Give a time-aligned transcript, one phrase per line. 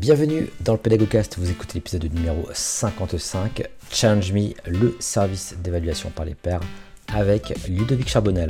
[0.00, 6.24] Bienvenue dans le Pédagogcast, vous écoutez l'épisode numéro 55, Challenge Me, le service d'évaluation par
[6.24, 6.62] les pairs,
[7.12, 8.48] avec Ludovic Charbonnel.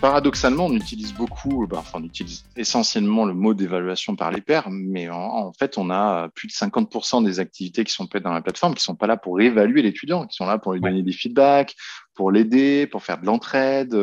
[0.00, 4.68] Paradoxalement, on utilise beaucoup, bah, enfin on utilise essentiellement le mot d'évaluation par les pairs,
[4.70, 8.40] mais en, fait on a plus de 50% des activités qui sont faites dans la
[8.40, 11.12] plateforme qui sont pas là pour évaluer l'étudiant, qui sont là pour lui donner des
[11.12, 11.76] feedbacks,
[12.14, 13.94] pour l'aider, pour faire de l'entraide,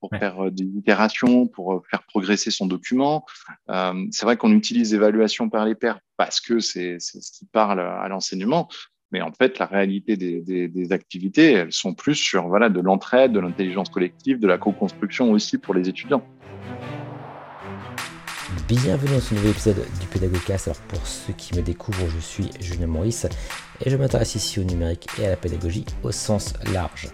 [0.00, 3.24] pour faire euh, des itérations, pour euh, faire progresser son document.
[3.70, 7.80] Euh, c'est vrai qu'on utilise l'évaluation par les pairs parce que c'est ce qui parle
[7.80, 8.68] à l'enseignement,
[9.14, 13.38] mais en fait, la réalité des, activités, elles sont plus sur voilà, de l'entraide, de
[13.38, 16.26] l'intelligence collective, de la co-construction aussi pour les étudiants.
[18.66, 20.66] Bienvenue dans ce nouvel épisode du Pédagogcast.
[20.66, 23.28] Alors pour ceux qui me découvrent, je suis Julien Maurice
[23.84, 27.08] et je m'intéresse ici au numérique et à la pédagogie au sens large.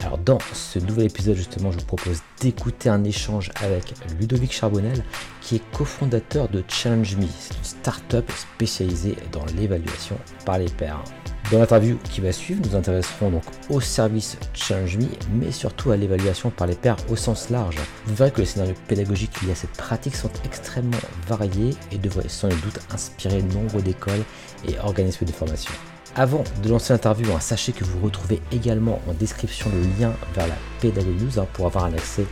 [0.00, 5.04] Alors dans ce nouvel épisode justement, je vous propose d'écouter un échange avec Ludovic Charbonnel,
[5.42, 11.04] qui est cofondateur de Challenge Me, une start-up spécialisée dans l'évaluation par les pairs.
[11.50, 15.96] Dans l'interview qui va suivre, nous intéresserons donc au service Challenge Me, mais surtout à
[15.96, 17.74] l'évaluation par les pairs au sens large.
[18.06, 22.28] Vous verrez que les scénarios pédagogiques liés à cette pratique sont extrêmement variés et devraient
[22.28, 24.22] sans doute inspirer nombre d'écoles
[24.68, 25.72] et organismes de formation.
[26.14, 30.46] Avant de lancer l'interview, hein, sachez que vous retrouvez également en description le lien vers
[30.46, 32.26] la Pédagogie News hein, pour avoir un accès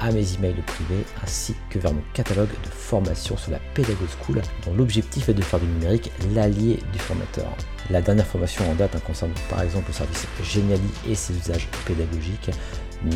[0.00, 4.40] à mes emails privés ainsi que vers mon catalogue de formation sur la Pédago School
[4.64, 7.48] dont l'objectif est de faire du numérique l'allié du formateur.
[7.90, 12.50] La dernière formation en date concerne par exemple le service Geniali et ses usages pédagogiques,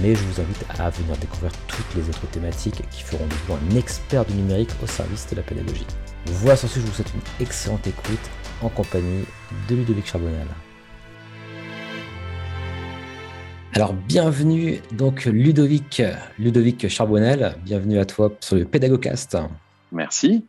[0.03, 3.55] mais je vous invite à venir découvrir toutes les autres thématiques qui feront de vous
[3.55, 5.87] un expert du numérique au service de la pédagogie.
[6.27, 8.31] Voilà sur ce, je vous souhaite une excellente écoute
[8.63, 9.25] en compagnie
[9.69, 10.49] de Ludovic Charbonnel.
[13.77, 16.01] Alors bienvenue donc Ludovic,
[16.39, 19.37] Ludovic Charbonnel, bienvenue à toi sur le Pédagogcast.
[19.93, 20.47] Merci.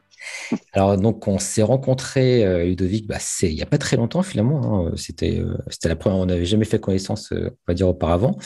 [0.72, 4.24] Alors donc on s'est rencontré euh, Ludovic, bah, c'est il n'y a pas très longtemps
[4.24, 4.88] finalement.
[4.88, 4.94] Hein.
[4.96, 8.38] C'était euh, c'était la première, on n'avait jamais fait connaissance, euh, on va dire auparavant.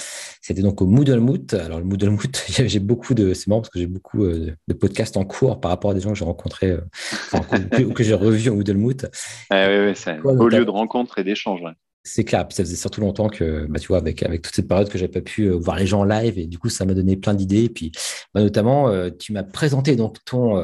[0.42, 1.54] C'était donc au Moodle Moot.
[1.54, 5.16] Alors le Moodle Moot, j'ai beaucoup de, c'est marrant parce que j'ai beaucoup de podcasts
[5.16, 8.56] en cours par rapport à des gens que j'ai rencontrés ou que, j'ai revus au
[8.56, 9.06] Moodle Moot.
[9.52, 11.62] Ah, oui, oui, c'est au lieu de rencontres et d'échanges.
[12.04, 12.48] C'est clair.
[12.50, 15.12] ça faisait surtout longtemps que, bah, tu vois, avec, avec toute cette période que j'avais
[15.12, 17.70] pas pu voir les gens en live et du coup, ça m'a donné plein d'idées.
[17.70, 17.92] Puis,
[18.34, 20.60] bah, notamment, tu m'as présenté donc ton,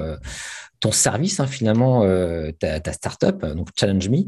[0.80, 4.24] ton service, hein, finalement, euh, ta, ta, startup, donc Challenge Me.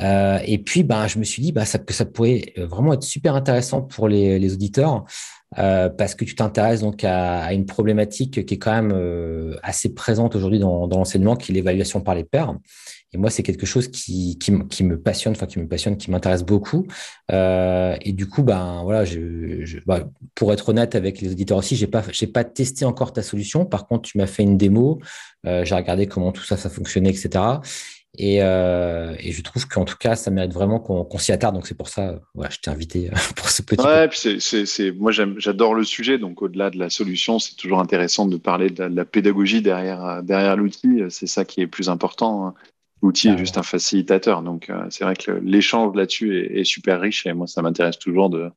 [0.00, 3.02] Euh, et puis, ben, je me suis dit bah, ça, que ça pourrait vraiment être
[3.02, 5.04] super intéressant pour les, les auditeurs
[5.58, 9.94] euh, parce que tu t'intéresses donc à, une problématique qui est quand même euh, assez
[9.94, 12.56] présente aujourd'hui dans, dans l'enseignement, qui est l'évaluation par les pairs.
[13.14, 16.10] Et moi, c'est quelque chose qui, qui, qui, me passionne, enfin qui me passionne, qui
[16.10, 16.86] m'intéresse beaucoup.
[17.30, 21.58] Euh, et du coup, ben voilà, je, je, bah, pour être honnête avec les auditeurs
[21.58, 23.64] aussi, j'ai pas, j'ai pas testé encore ta solution.
[23.66, 24.98] Par contre, tu m'as fait une démo,
[25.46, 27.44] euh, j'ai regardé comment tout ça, ça fonctionnait, etc.
[28.16, 31.54] Et, euh, et, je trouve qu'en tout cas, ça mérite vraiment qu'on s'y attarde.
[31.54, 33.84] Donc c'est pour ça, voilà, je t'ai invité pour ce petit.
[33.84, 36.18] Ouais, puis c'est, moi j'adore le sujet.
[36.18, 40.56] Donc au-delà de la solution, c'est toujours intéressant de parler de la, pédagogie derrière derrière
[40.56, 41.02] l'outil.
[41.10, 42.54] C'est ça qui est plus important.
[43.04, 44.40] L'outil est juste un facilitateur.
[44.40, 47.98] Donc euh, c'est vrai que l'échange là-dessus est, est, super riche et moi ça m'intéresse
[47.98, 48.50] toujours de,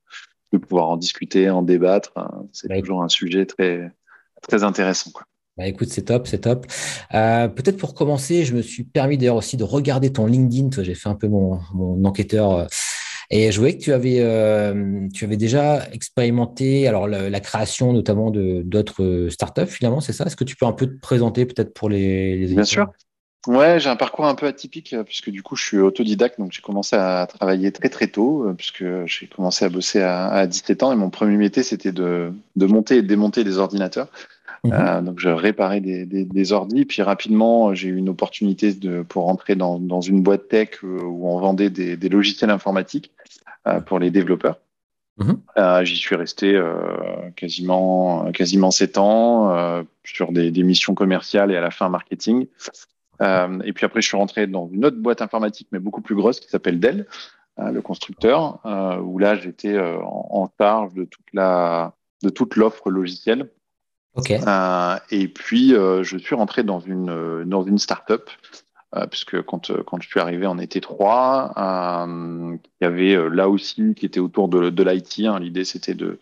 [0.54, 2.14] de pouvoir en discuter, en débattre.
[2.54, 3.92] C'est toujours un sujet très
[4.42, 5.12] très intéressant.
[5.12, 5.24] Quoi.
[5.58, 6.66] Bah écoute, c'est top, c'est top.
[7.14, 10.70] Euh, Peut-être pour commencer, je me suis permis d'ailleurs aussi de regarder ton LinkedIn.
[10.82, 12.52] J'ai fait un peu mon, mon enquêteur.
[12.52, 12.66] Euh,
[13.30, 17.92] et je voyais que tu avais, euh, tu avais déjà expérimenté alors la, la création
[17.92, 20.24] notamment de d'autres startups finalement, c'est ça?
[20.26, 22.88] Est-ce que tu peux un peu te présenter peut-être pour les, les Bien sûr.
[23.48, 26.52] Ouais, j'ai un parcours un peu atypique euh, puisque du coup je suis autodidacte, donc
[26.52, 30.48] j'ai commencé à travailler très très tôt euh, puisque j'ai commencé à bosser à, à,
[30.48, 34.10] 17 ans et mon premier métier c'était de, de monter et démonter des ordinateurs.
[34.64, 34.74] Mhm.
[34.74, 36.86] Euh, donc, je réparais des, des, des ordis.
[36.86, 41.30] Puis rapidement, j'ai eu une opportunité de, pour rentrer dans, dans une boîte tech où
[41.30, 43.12] on vendait des, des logiciels informatiques
[43.68, 44.60] euh, pour les développeurs.
[45.18, 45.42] Mhm.
[45.58, 46.76] Euh, J'y suis resté euh,
[47.36, 52.46] quasiment quasiment sept ans sur des, des, missions commerciales et à la fin marketing.
[53.22, 56.40] Et puis après, je suis rentré dans une autre boîte informatique, mais beaucoup plus grosse,
[56.40, 57.08] qui s'appelle Dell,
[57.58, 58.60] le constructeur,
[59.04, 61.94] où là, j'étais en, en charge de toute la
[62.24, 63.50] de toute l'offre logicielle
[64.32, 68.30] euh, et puis, euh, je suis rentré dans une, euh, dans une start-up,
[69.12, 71.54] puisque quand, quand je suis arrivé, on était trois.
[72.08, 75.26] il y avait là aussi qui était autour de, de l'IT.
[75.28, 75.40] Hein.
[75.40, 76.20] L'idée, c'était de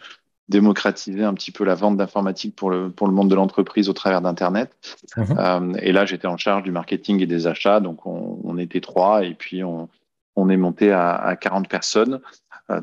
[0.50, 3.94] démocratiser un petit peu la vente d'informatique pour le, pour le monde de l'entreprise au
[3.94, 4.72] travers d'Internet.
[5.18, 5.78] Mhm.
[5.82, 7.80] et là, j'étais en charge du marketing et des achats.
[7.80, 9.90] Donc, on, on était trois et puis on,
[10.36, 12.20] on est monté à, à 40 personnes.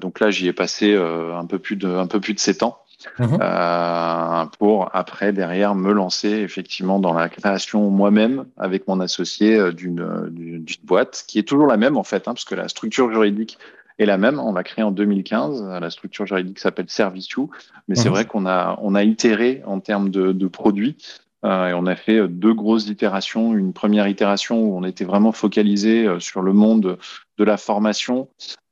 [0.00, 2.78] donc là, j'y ai passé un peu plus de un peu plus de sept ans.
[3.18, 3.38] mhm.
[3.40, 9.72] euh, pour après derrière me lancer effectivement dans la création moi-même avec mon associé euh,
[9.72, 13.10] d'une d'une boîte qui est toujours la même en fait, hein, parce que la structure
[13.10, 13.58] juridique
[13.98, 14.38] est la même.
[14.40, 15.62] On l'a créée en 2015.
[15.80, 17.48] La structure juridique s'appelle ServiceU,
[17.88, 18.14] mais c'est mhm.
[18.14, 20.96] vrai qu'on a on a itéré en termes de, de produits.
[21.44, 23.54] Euh, et on a fait deux grosses itérations.
[23.54, 26.98] Une première itération où on était vraiment focalisé sur le monde
[27.38, 28.28] de la formation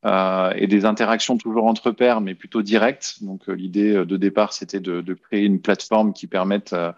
[0.07, 3.23] euh, et des interactions toujours entre pairs, mais plutôt directes.
[3.23, 6.97] Donc euh, l'idée euh, de départ, c'était de, de, créer une plateforme qui permette à,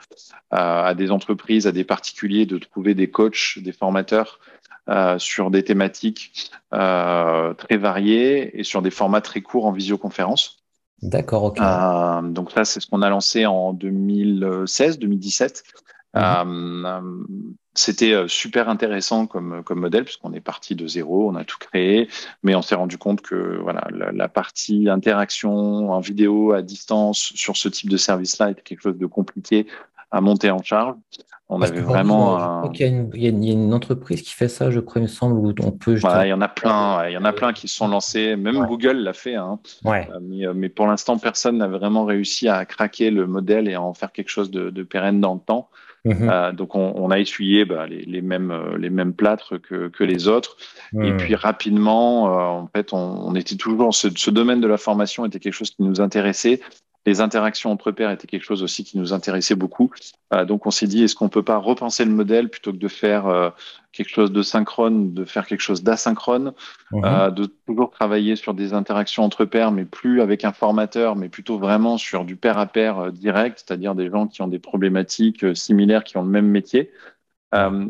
[0.50, 4.38] à, des entreprises, à des particuliers de trouver des coachs, des formateurs
[4.88, 10.58] euh, sur des thématiques euh, très variées et sur des formats très courts en visioconférence.
[11.02, 11.61] D'accord, ok.
[11.61, 15.62] Euh, donc ça, c'est ce qu'on a lancé en 2016, 2017.
[16.14, 16.84] Mmh.
[17.75, 22.08] C'était super intéressant comme, comme modèle puisqu'on est parti de zéro, on a tout créé,
[22.43, 27.56] mais on s'est rendu compte que voilà la, partie interaction en vidéo à distance sur
[27.56, 29.67] ce type de service-là était quelque chose de compliqué
[30.12, 30.94] à monter en charge.
[31.49, 32.62] On avait vraiment.
[32.73, 35.70] il, y a une, entreprise qui fait ça, je crois, il me semble, où on
[35.70, 35.99] peut.
[35.99, 38.37] il y en a plein, il y en a plein qui se sont lancés.
[38.37, 39.35] Même Google l'a fait.
[39.35, 39.59] Hein.
[39.85, 40.09] Ouais.
[40.11, 43.75] Euh, mais, euh, mais, pour l'instant, personne n'a vraiment réussi à craquer le modèle et
[43.75, 45.69] à en faire quelque chose de, de pérenne dans le temps.
[46.05, 46.29] Mhm.
[46.31, 50.03] Euh, donc on, on, a essuyé bah, les, les, mêmes les mêmes plâtres que, que
[50.03, 50.56] les autres.
[51.00, 54.79] Et puis rapidement, euh, en fait, on, on, était toujours ce, ce domaine de la
[54.79, 56.61] formation était quelque chose qui nous intéressait.
[57.04, 59.90] Les interactions entre pairs étaient quelque chose aussi qui nous intéressait beaucoup.
[60.32, 62.88] Euh, donc on s'est dit, est-ce qu'on peut pas repenser le modèle plutôt que de
[62.88, 63.50] faire euh,
[63.90, 66.52] quelque chose de synchrone, de faire quelque chose d'asynchrone,
[66.93, 67.04] mhm.
[67.04, 71.28] euh, de toujours travailler sur des interactions entre pairs, mais plus avec un formateur, mais
[71.28, 75.56] plutôt vraiment sur du pair à pair direct, c'est-à-dire des gens qui ont des problématiques
[75.56, 76.93] similaires, qui ont le même métier.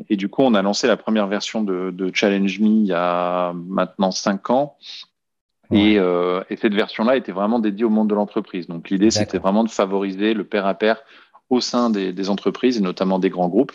[0.08, 2.94] et du coup, on a lancé la première version de, de Challenge Me il y
[2.94, 4.76] a maintenant cinq ans.
[5.72, 8.66] Et, euh, et, cette version-là était vraiment dédiée au monde de l'entreprise.
[8.66, 11.02] Donc l'idée, c'était vraiment de favoriser le pair à pair
[11.50, 13.72] au sein des, des, entreprises, et notamment des grands groupes.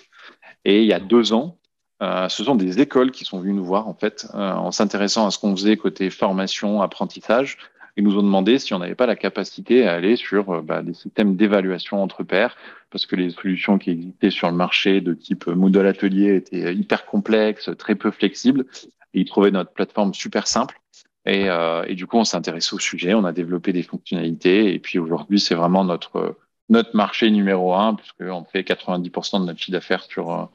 [0.65, 1.57] Et il y a deux ans,
[2.01, 5.25] euh, ce sont des écoles qui sont venues nous voir, en fait, euh, en s'intéressant
[5.25, 7.57] à ce qu'on faisait côté formation, apprentissage.
[7.95, 10.83] Ils nous ont demandé si on n'avait pas la capacité à aller sur euh, bah,
[10.83, 12.55] des systèmes d'évaluation entre pairs,
[12.91, 17.05] parce que les solutions qui existaient sur le marché de type Moodle Atelier étaient hyper
[17.05, 18.65] complexes, très peu flexibles.
[19.13, 20.79] Et ils trouvaient notre plateforme super simple.
[21.27, 24.73] Et, euh, et, du coup, on s'est intéressé au sujet, on a développé des fonctionnalités.
[24.73, 26.37] Et puis aujourd'hui, c'est vraiment notre
[26.69, 30.45] notre marché numéro un, puisqu'on fait 90% de notre chiffre d'affaires sur, euh,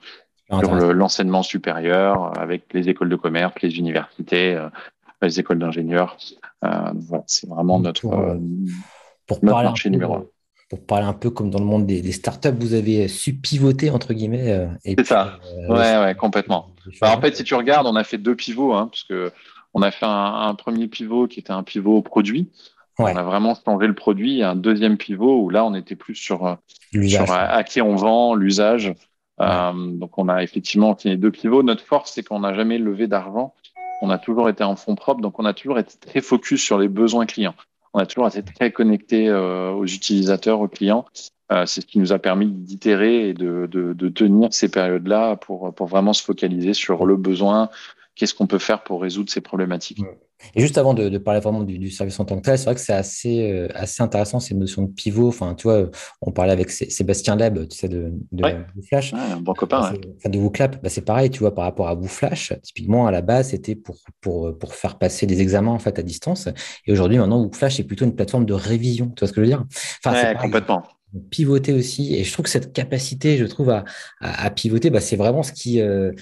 [0.60, 4.68] sur l'enseignement supérieur, avec les écoles de commerce, les universités, euh,
[5.22, 6.16] les écoles d'ingénieurs.
[6.64, 8.38] Euh, voilà, c'est vraiment notre, euh,
[9.26, 10.26] pour notre marché numéro un.
[10.68, 13.90] Pour parler un peu comme dans le monde des, des startups, vous avez su pivoter
[13.90, 14.68] entre guillemets.
[14.82, 15.38] c'est ça.
[15.68, 16.70] ouais, ouais, complètement.
[16.98, 19.30] Bah, en fait, si tu regardes, on a fait deux pivots, hein, parce que
[19.74, 22.50] on a fait un, premier pivot qui était un pivot produit.
[22.98, 24.42] On a vraiment changé le produit.
[24.42, 26.54] Un deuxième pivot où là, on était plus sur, euh,
[27.06, 28.94] sur à, qui on vend, l'usage.
[29.40, 31.62] Euh, donc, on a effectivement fait deux pivots.
[31.62, 33.54] Notre force, c'est qu'on n'a jamais levé d'argent.
[34.02, 35.22] On a toujours été en fonds propres.
[35.22, 37.54] Donc, on a toujours été très focus sur les besoins clients.
[37.94, 41.06] On a toujours été très connecté euh, aux utilisateurs, aux clients.
[41.66, 45.74] c'est ce qui nous a permis d'itérer et de, de, de tenir ces périodes-là pour,
[45.74, 47.68] pour vraiment se focaliser sur le besoin,
[48.14, 50.00] qu'est-ce qu'on peut faire pour résoudre ces problématiques.
[50.54, 52.80] Et juste avant de, parler vraiment du, service en tant que tel, c'est vrai que
[52.80, 55.28] c'est assez, euh, assez intéressant ces notions de pivot.
[55.28, 55.88] Enfin, tu vois,
[56.20, 58.44] on parlait avec Sébastien Leb, tu sais, de, de
[58.88, 59.14] Flash.
[59.14, 59.94] un bon copain.
[60.16, 62.54] Enfin, de WooClap, bah, c'est pareil, tu vois, par rapport à WooFlash.
[62.62, 66.02] Typiquement, à la base, c'était pour, pour, pour faire passer des examens en fait à
[66.02, 66.48] distance.
[66.86, 69.10] Et aujourd'hui, maintenant, WooFlash est plutôt une plateforme de révision.
[69.10, 69.64] Tu vois ce que je veux dire?
[70.04, 70.82] Enfin, complètement
[71.30, 72.14] pivoter aussi.
[72.16, 73.84] Et je trouve que cette capacité, je trouve, à,
[74.20, 76.12] à, pivoter, bah, c'est vraiment ce qui, euh,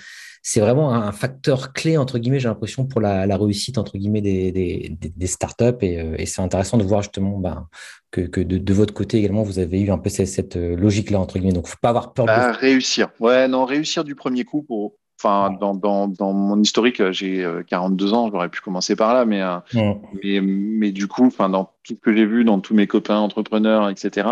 [0.42, 4.52] c'est vraiment un facteur clé, entre guillemets, j'ai l'impression, pour la, réussite, entre guillemets, des,
[4.52, 5.64] des, des startups.
[5.82, 7.68] Euh, et, c'est intéressant de voir justement ben,
[8.11, 11.52] que, de, votre côté également, vous avez eu un peu cette, euh, logique-là, entre guillemets.
[11.52, 12.30] Donc, faut pas avoir peur de...
[12.30, 13.11] Bah, réussir.
[13.20, 18.14] Ouais, non, réussir du premier coup pour, Enfin, dans, dans, dans, mon historique, j'ai 42
[18.14, 19.42] ans, j'aurais pu commencer par là, mais,
[20.24, 23.18] mais, mais, du coup, enfin, dans tout ce que j'ai vu, dans tous mes copains
[23.18, 24.28] entrepreneurs, etc.,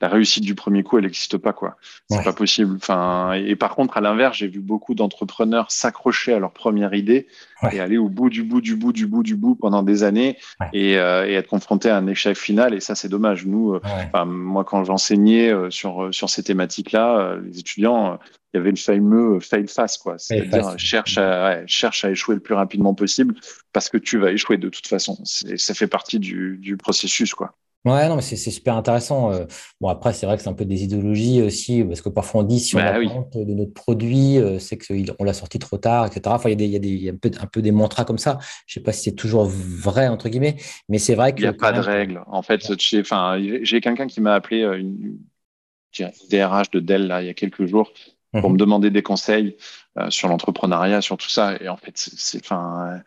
[0.00, 1.76] la réussite du premier coup, elle n'existe pas, quoi.
[2.10, 2.74] C'est pas possible.
[2.76, 7.28] Enfin, et, par contre, à l'inverse, j'ai vu beaucoup d'entrepreneurs s'accrocher à leur première idée
[7.70, 10.36] et aller au bout du bout du bout du bout du bout pendant des années
[10.72, 12.74] et, euh, et, être confronté à un échec final.
[12.74, 13.46] Et ça, c'est dommage.
[13.46, 18.18] Nous, euh, moi, quand j'enseignais euh, sur sur ces thématiques-là, les étudiants
[18.52, 20.18] il y avait le fameux fail fast, quoi.
[20.18, 23.34] C'est-à-dire cherche à, cherche à échouer le plus rapidement possible
[23.72, 25.18] parce que tu vas échouer de toute façon.
[25.24, 27.54] Ça fait partie du, du processus, quoi.
[27.84, 29.32] Ouais, non, mais c'est super intéressant.
[29.32, 29.44] Euh.
[29.80, 32.44] Bon, après, c'est vrai que c'est un peu des idéologies aussi, parce que parfois on
[32.44, 35.78] dit si on bah, a honte de notre produit, euh, c'est qu'on l'a sorti trop
[35.78, 36.22] tard, etc.
[36.26, 37.46] Enfin, il y a, des, il y a, des, il y a un, peu, un,
[37.46, 38.38] peu, des mantras comme ça.
[38.66, 40.56] Je sais pas si c'est toujours vrai, entre guillemets,
[40.88, 42.22] mais c'est vrai qu'il n'y a pas de règle.
[42.28, 45.18] En fait, enfin, j'ai quelqu'un qui m'a appelé euh, une,
[45.98, 47.92] une DRH de Dell là, il y a quelques jours
[48.40, 48.54] pour mhm.
[48.54, 49.56] me demander des conseils
[49.98, 51.56] euh, sur l'entrepreneuriat, sur tout ça.
[51.60, 53.00] Et en fait, c'est, enfin,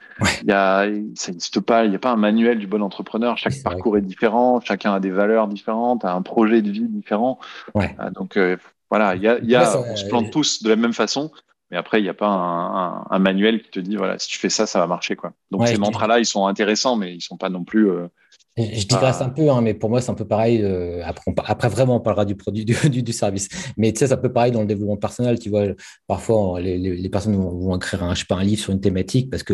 [0.43, 1.83] il y a, ça n'existe pas.
[1.83, 3.37] Il n'y a pas un manuel du bon entrepreneur.
[3.37, 4.61] Chaque parcours est différent.
[4.61, 7.39] Chacun a des valeurs différentes, a un projet de vie différent.
[7.73, 7.95] Ouais.
[7.99, 8.57] Euh, donc euh,
[8.91, 11.31] voilà, il y a, y a on se plante tous de la même façon.
[11.71, 14.27] Mais après, il n'y a pas un, un, un, manuel qui te dit voilà, si
[14.27, 15.33] tu fais ça, ça va marcher quoi.
[15.49, 17.89] Donc ces mantras-là, ils sont intéressants, mais ils sont pas non plus
[18.57, 20.61] je digresse un peu, hein, mais pour moi, c'est un peu pareil.
[20.63, 23.49] Euh, après, après, vraiment, on parlera du produit, du, du, service.
[23.77, 25.39] Mais tu sais, c'est un peu pareil dans le développement personnel.
[25.39, 25.65] Tu vois,
[26.07, 29.29] parfois, les, les, personnes vont, écrire un, je sais pas, un livre sur une thématique
[29.29, 29.53] parce que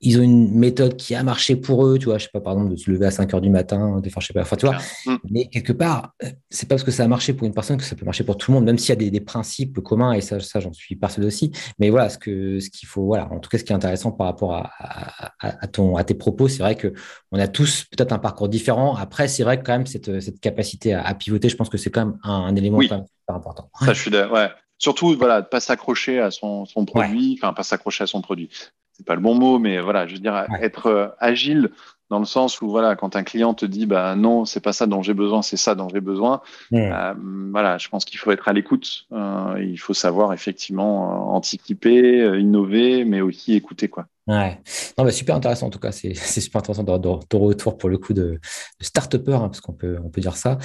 [0.00, 2.52] ils ont une méthode qui a marché pour eux, tu vois, je sais pas, par
[2.52, 4.56] exemple, de se lever à 5 heures du matin, de faire, je sais pas, enfin,
[4.56, 4.76] tu vois.
[5.06, 5.16] Mm.
[5.30, 7.82] Mais quelque part, euh, c'est pas parce que ça a marché pour une personne que
[7.82, 10.12] ça peut marcher pour tout le monde, même s'il y a des, des, principes communs,
[10.12, 11.50] et ça, ça j'en suis persuadé aussi.
[11.78, 14.12] Mais voilà, ce que, ce qu'il faut, voilà, en tout cas, ce qui est intéressant
[14.12, 16.92] par rapport à, à, à ton, à tes propos, c'est vrai que
[17.32, 18.96] on a tous peut-être un parcours différent.
[18.96, 21.90] Après, c'est vrai que quand même, cette, cette capacité à, pivoter, je pense que c'est
[21.90, 23.70] quand même un, élément quand même super important.
[23.80, 24.50] Ça, je suis ouais.
[24.78, 28.50] Surtout, voilà, de pas s'accrocher à son, son produit, enfin, pas s'accrocher à son produit
[28.96, 31.70] c'est pas le bon mot, mais voilà, je veux dire, être euh, agile
[32.10, 34.86] dans le sens où voilà, quand un client te dit bah non, c'est pas ça
[34.86, 36.40] dont j'ai besoin, c'est ça dont j'ai besoin.
[36.70, 36.76] Mmh.
[36.76, 37.14] Euh,
[37.50, 39.06] voilà, je pense qu'il faut être à l'écoute.
[39.12, 44.06] Euh, il faut savoir effectivement anticiper, innover, mais aussi écouter quoi.
[44.28, 44.60] Ouais,
[44.98, 45.92] non, mais super intéressant en tout cas.
[45.92, 49.72] C'est super intéressant de, ton retour pour le coup de, de start-upper, hein, parce qu'on
[49.72, 50.58] peut, on peut dire ça.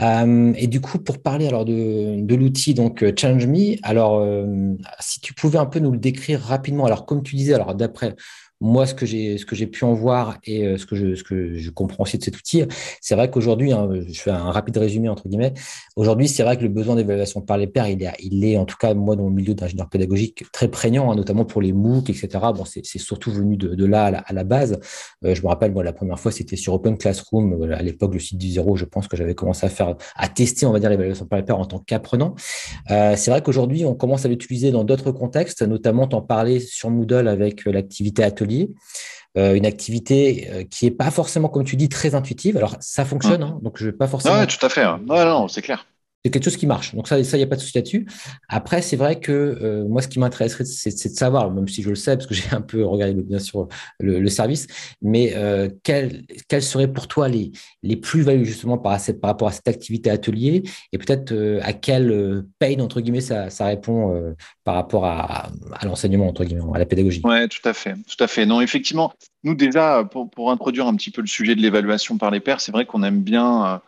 [0.00, 4.24] et du coup, pour parler alors de, de l'outil donc Change Me, alors
[5.00, 6.86] si tu pouvais un peu nous le décrire rapidement.
[6.86, 8.14] Alors comme tu disais, alors d'après
[8.60, 11.14] moi, ce que j'ai, ce que j'ai pu en voir et euh, ce que je,
[11.14, 12.64] ce que je comprends aussi de cet outil,
[13.00, 15.54] c'est vrai qu'aujourd'hui, hein, je fais un rapide résumé entre guillemets.
[15.94, 18.64] Aujourd'hui, c'est vrai que le besoin d'évaluation par les pairs, il est, il est en
[18.64, 22.10] tout cas moi dans le milieu d'ingénieur pédagogique très prégnant, hein, notamment pour les MOOC,
[22.10, 22.28] etc.
[22.54, 24.80] Bon, c'est, surtout venu de, là à la, à la base.
[25.24, 28.20] Euh, je me rappelle, moi, la première fois, c'était sur Open Classroom à l'époque, le
[28.20, 28.76] site du zéro.
[28.76, 31.44] Je pense que j'avais commencé à faire, à tester, on va dire, l'évaluation par les
[31.44, 32.34] pairs en tant qu'apprenant.
[32.90, 36.90] Euh, c'est vrai qu'aujourd'hui, on commence à l'utiliser dans d'autres contextes, notamment en parler sur
[36.90, 38.47] Moodle avec l'activité atelier
[39.36, 42.56] euh, une activité euh, qui est pas forcément, comme tu dis, très intuitive.
[42.56, 43.44] Alors, ça fonctionne, mmh.
[43.44, 44.44] hein, donc je vais pas forcément.
[44.46, 44.82] Tout à fait.
[44.82, 45.00] Hein.
[45.06, 45.86] Non, non, c'est clair
[46.28, 46.94] c'est quelque chose qui marche.
[46.94, 48.06] Donc ça, il n'y a pas de souci là-dessus.
[48.48, 51.88] Après, c'est vrai que euh, moi, ce qui m'intéresserait, c'est, de savoir, même si je
[51.88, 53.68] le sais, parce que j'ai un peu regardé bien sûr
[53.98, 54.66] le, service,
[55.00, 56.26] mais euh, quelles,
[56.62, 57.50] seraient pour toi les,
[57.82, 61.72] les plus-values justement par, cette, par rapport à cette activité atelier et peut-être euh, à
[61.72, 65.50] quel pain, entre guillemets, ça, répond par rapport à,
[65.82, 67.22] l'enseignement, entre guillemets, à la pédagogie?
[67.24, 67.94] Oui, tout à fait.
[67.94, 68.44] Tout à fait.
[68.44, 72.30] Non, effectivement, nous déjà, pour, pour introduire un petit peu le sujet de l'évaluation par
[72.30, 73.80] les pairs, c'est vrai qu'on aime bien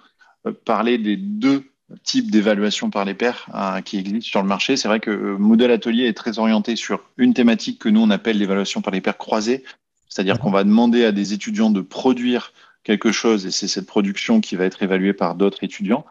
[0.65, 1.65] parler des deux
[2.03, 4.77] type d'évaluation par les pairs euh, qui existe sur le marché.
[4.77, 8.11] C'est vrai que euh, Moodle Atelier est très orienté sur une thématique que nous on
[8.11, 9.65] appelle l'évaluation par les pairs croisée,
[10.09, 14.41] c'est-à-dire qu'on va demander à des étudiants de produire quelque chose et c'est cette production
[14.41, 16.05] qui va être évaluée par d'autres étudiants.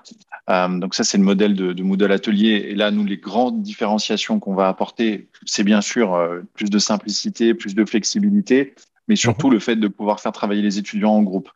[0.50, 2.68] Euh, donc ça, c'est le modèle de, de, Moodle Atelier.
[2.70, 6.80] Et là, nous, les grandes différenciations qu'on va apporter, c'est bien sûr euh, plus de
[6.80, 8.74] simplicité, plus de flexibilité,
[9.08, 9.54] mais surtout mhm.
[9.54, 11.50] le fait de pouvoir faire travailler les étudiants en groupe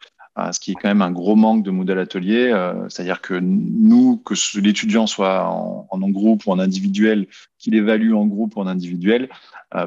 [0.52, 2.50] ce qui est quand même un gros manque de modèle atelier.
[2.52, 7.28] Euh, c'est-à-dire que nous, que l'étudiant soit en, en, groupe ou en individuel,
[7.60, 9.30] qu'il évalue en groupe ou en individuel,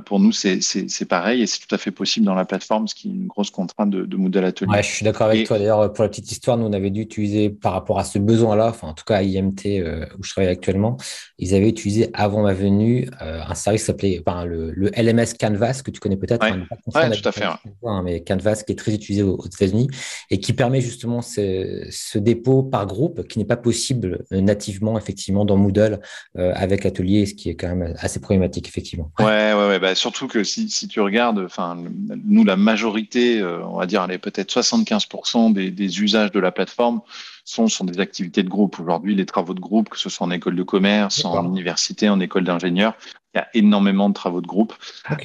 [0.04, 3.08] pour nous, c'est pareil et c'est tout à fait possible dans la plateforme, ce qui
[3.08, 4.70] est une grosse contrainte de, de Moodle Atelier.
[4.70, 5.58] Ouais, je suis d'accord avec toi.
[5.58, 8.68] D'ailleurs, pour la petite histoire, nous, on avait dû utiliser par rapport à ce besoin-là,
[8.68, 10.96] enfin, en tout cas à IMT euh, où je travaille actuellement,
[11.38, 15.34] ils avaient utilisé avant ma venue euh, un service qui s'appelait enfin, le, le, LMS
[15.38, 16.44] Canvas, que tu connais peut-être.
[16.44, 16.52] Ouais,
[16.94, 17.44] ouais tout à fait.
[17.44, 19.88] Hein, mais Canvas qui est très utilisé aux, États-Unis
[20.30, 25.44] et qui permet justement ce, ce dépôt par groupe qui n'est pas possible nativement, effectivement,
[25.44, 26.00] dans Moodle
[26.34, 29.12] avec Atelier, ce qui est quand même assez problématique, effectivement.
[29.18, 29.75] Ouais, ouais, ouais.
[29.80, 31.76] Bah, surtout que si, si tu regardes, enfin,
[32.24, 36.52] nous, la majorité, euh, on va dire, est peut-être 75% des, des, usages de la
[36.52, 37.00] plateforme
[37.44, 38.78] sont, sont des activités de groupe.
[38.80, 42.20] Aujourd'hui, les travaux de groupe, que ce soit en école de commerce, en université, en
[42.20, 42.94] école d'ingénieur,
[43.34, 44.74] il y a énormément de travaux de groupe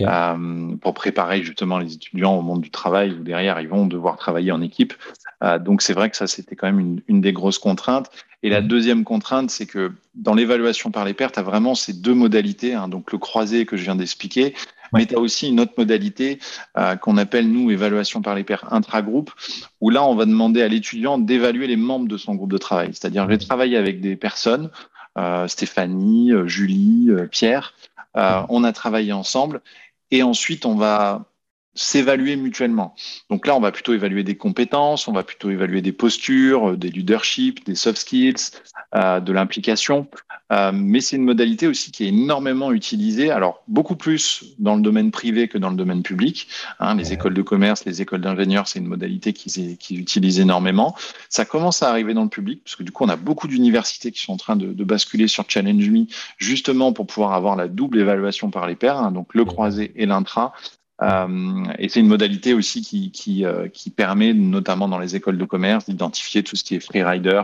[0.01, 4.17] euh, pour préparer justement les étudiants au monde du travail où derrière ils vont devoir
[4.17, 4.93] travailler en équipe.
[5.44, 8.10] Euh, donc c'est vrai que ça c'était quand même une, une, des grosses contraintes.
[8.44, 8.68] Et la mmh.
[8.68, 12.74] deuxième contrainte, c'est que dans l'évaluation par les pairs, tu as vraiment ces deux modalités,
[12.74, 14.56] hein, donc le croisé que je viens d'expliquer,
[14.94, 16.40] mais tu as aussi une autre modalité
[16.78, 19.32] euh, qu'on appelle, nous, évaluation par les pairs intra-groupe,
[19.80, 22.90] où là, on va demander à l'étudiant d'évaluer les membres de son groupe de travail.
[22.94, 24.70] C'est-à-dire, je vais travailler avec des personnes,
[25.18, 27.74] euh, Stéphanie, Julie, Pierre,
[28.16, 29.62] on a travaillé ensemble,
[30.10, 31.31] et ensuite, on va
[31.74, 32.96] s'évaluer mutuellement.
[33.30, 36.90] Donc là, on va plutôt évaluer des compétences, on va plutôt évaluer des postures, des
[36.90, 38.51] leadership, des soft skills,
[38.94, 40.08] de l'implication.
[40.74, 45.12] mais c'est une modalité aussi qui est énormément utilisée, alors beaucoup plus dans le domaine
[45.12, 46.50] privé que dans le domaine public.
[46.80, 50.96] Hein, les écoles de commerce, les écoles d'ingénieurs, c'est une modalité qu'ils qui utilisent énormément.
[51.30, 54.12] Ça commence à arriver dans le public, parce que du coup, on a beaucoup d'universités
[54.12, 56.06] qui sont en train de, de basculer sur Challenge Me,
[56.38, 60.06] justement pour pouvoir avoir la double évaluation par les pairs, hein, donc le croisé et
[60.06, 63.12] l'intra, euh, et c'est une modalité aussi
[63.46, 67.41] euh, qui, permet, notamment dans les écoles de commerce, d'identifier tout ce qui est freerider,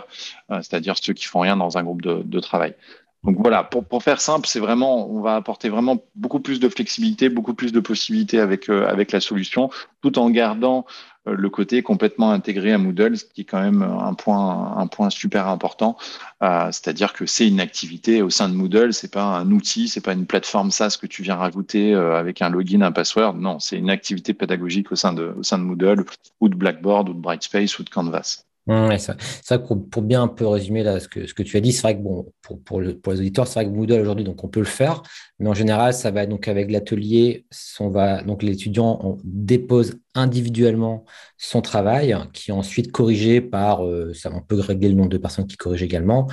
[0.51, 2.75] euh, c'est-à-dire ceux qui font rien dans un groupe de travail.
[3.23, 7.29] Donc voilà, pour, faire simple, c'est vraiment, on va apporter vraiment beaucoup plus de flexibilité,
[7.29, 9.69] beaucoup plus de possibilités avec, avec la solution,
[10.01, 10.85] tout en gardant
[11.27, 14.87] euh, le côté complètement intégré à Moodle, ce qui est quand même un point, un
[14.87, 15.97] point super important.
[16.43, 20.01] Euh, c'est-à-dire que c'est une activité au sein de Moodle, c'est pas un outil, c'est
[20.01, 23.35] pas une plateforme SaaS que tu viens rajouter euh, avec un login, un password.
[23.35, 26.05] Non, c'est une activité pédagogique au sein de, au sein de Moodle
[26.39, 28.46] ou de Blackboard ou de Brightspace ou de Canvas.
[28.67, 31.55] Ouais, ça, ça pour, pour, bien un peu résumer là, ce, que, ce que tu
[31.55, 33.73] as dit, c'est vrai que bon, pour, pour, le, pour les auditeurs, c'est vrai que
[33.73, 35.03] Moodle aujourd'hui, donc on peut le faire,
[35.39, 37.45] mais en général, ça va donc avec l'atelier,
[37.79, 41.05] on va donc l'étudiant dépose individuellement
[41.37, 45.17] son travail, qui est ensuite corrigé par, euh, ça on peut régler le nombre de
[45.17, 46.27] personnes qui corrigent également,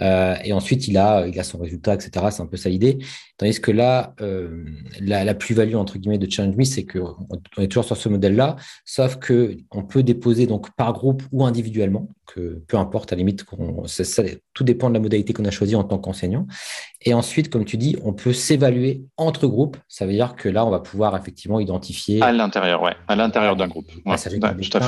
[0.00, 2.26] euh, et ensuite il a, il a son résultat, etc.
[2.30, 2.98] C'est un peu ça l'idée.
[3.36, 4.64] Tandis que là, euh,
[5.00, 7.16] la, plus-value entre guillemets de Challenge Me, c'est qu'on
[7.56, 11.44] on est toujours sur ce modèle-là, sauf que on peut déposer donc par groupe ou
[11.44, 13.44] individuellement, que peu importe à la limite,
[14.54, 16.46] tout dépend de la modalité qu'on a choisie en tant qu'enseignant.
[17.02, 19.76] Et ensuite, comme tu dis, on peut s'évaluer entre groupes.
[19.88, 22.22] Ça veut dire que là, on va pouvoir effectivement identifier.
[22.22, 23.90] À l'intérieur, ouais, à l'intérieur d'un groupe.
[24.06, 24.16] Ouais,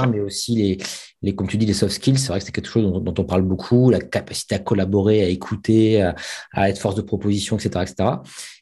[0.08, 0.78] mais aussi les,
[1.22, 2.18] les, comme tu dis, les soft skills.
[2.18, 5.22] C'est vrai que c'est quelque chose dont, dont, on parle beaucoup, la capacité à collaborer,
[5.24, 6.14] à écouter, à,
[6.52, 8.10] à être force de proposition, etc., etc.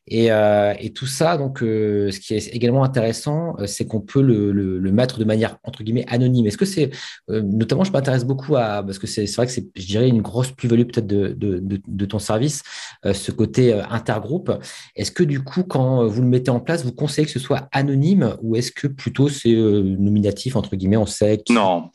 [0.06, 4.00] Et, euh, et, tout ça, donc, euh, ce qui est également intéressant, euh, c'est qu'on
[4.00, 4.52] peut le,
[4.92, 6.46] mettre de manière entre guillemets anonyme.
[6.46, 6.90] Est-ce que c'est,
[7.28, 10.52] notamment, je m'intéresse beaucoup à, parce que c'est vrai que c'est, je dirais, une grosse
[10.52, 12.62] plus-value peut-être de, de, de, ton service,
[13.04, 14.52] ce côté intergroupe.
[14.94, 17.68] Est-ce que du coup, quand vous le mettez en place, vous conseillez que ce soit
[17.72, 21.90] anonyme ou est-ce que plutôt c'est nominatif entre guillemets, on sait Non,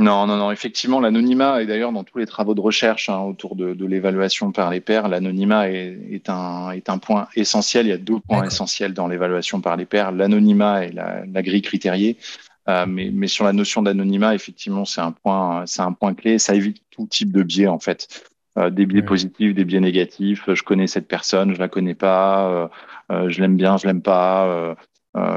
[0.00, 0.50] non, non, non.
[0.50, 4.50] Effectivement, l'anonymat, et d'ailleurs dans tous les travaux de recherche hein, autour de, de l'évaluation
[4.50, 7.86] par les pairs, l'anonymat est, est, un, est un point essentiel.
[7.86, 11.42] Il y a deux points essentiels dans l'évaluation par les pairs, l'anonymat et la, la,
[11.42, 12.16] grille critériée.
[12.68, 16.38] Euh, mais, mais, sur la notion d'anonymat, effectivement, c'est un point, c'est un point clé.
[16.38, 18.24] Ça évite tout type de biais en fait.
[18.56, 20.44] Euh, des biais positifs, des biais négatifs.
[20.48, 22.70] Je connais cette personne, je la connais pas.
[23.10, 24.76] Euh, je l'aime bien, je l'aime pas.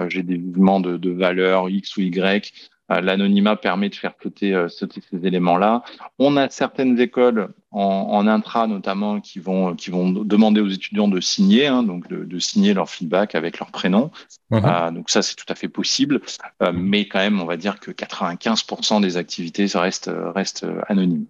[0.08, 2.54] J'ai des mouvements de, de valeurs X ou Y.
[2.92, 5.84] Euh, l'anonymat permet de faire sauter, euh, ces éléments-là.
[6.20, 11.08] On a certaines écoles en, en, intra notamment qui vont, qui vont demander aux étudiants
[11.08, 14.12] de signer, hein, donc de, de, signer leur feedback avec leur prénom.
[14.50, 14.60] Mmh.
[14.66, 16.22] Euh, donc ça, c'est tout à fait possible.
[16.62, 21.26] Euh, mais quand même, on va dire que 95% des activités restent, restent anonymes.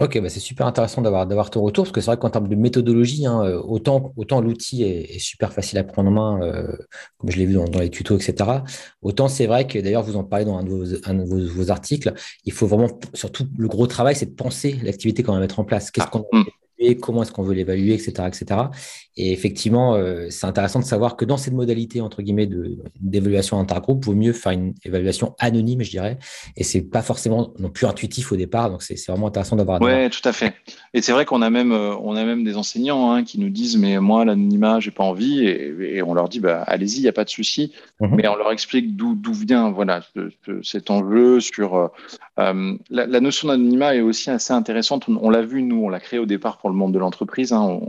[0.00, 2.46] Ok, bah c'est super intéressant d'avoir d'avoir ton retour parce que c'est vrai qu'en termes
[2.46, 6.40] de méthodologie, hein, euh, autant autant l'outil est, est, super facile à prendre en main,
[6.40, 6.72] euh,
[7.16, 8.62] comme je l'ai vu dans, dans, les tutos, etc.
[9.02, 11.44] Autant c'est vrai que d'ailleurs vous en parlez dans un de, vos, un de vos,
[11.48, 15.40] vos, articles, il faut vraiment surtout le gros travail, c'est de penser l'activité qu'on va
[15.40, 15.90] mettre en place.
[15.90, 16.24] Qu'est-ce ah, qu'on
[17.00, 18.60] comment est-ce qu'on veut l'évaluer, etc., etc.
[19.16, 22.48] Et effectivement, euh, c'est intéressant de savoir que dans cette modalité entre guillemets
[23.00, 26.18] d'évaluation intergroupe, vaut mieux faire une évaluation anonyme, je dirais.
[26.56, 29.82] Et c'est pas forcément non plus intuitif au départ, donc c'est vraiment intéressant d'avoir.
[29.82, 30.54] Ouais, tout à fait.
[30.94, 33.50] Et c'est vrai qu'on a même euh, on a même des enseignants hein, qui nous
[33.50, 37.02] disent mais moi l'anonymat j'ai pas envie et, et, on leur dit bah allez-y, il
[37.02, 37.72] y a pas de souci.
[38.00, 38.14] Mm-hmm.
[38.14, 41.88] Mais on leur explique d'où vient voilà ce, ce, cet enjeu sur euh,
[42.38, 45.08] euh la, la, notion d'anonymat est aussi assez intéressante.
[45.08, 47.52] On, on l'a vu nous, on l'a créé au départ pour le monde de l'entreprise.
[47.52, 47.80] Hein,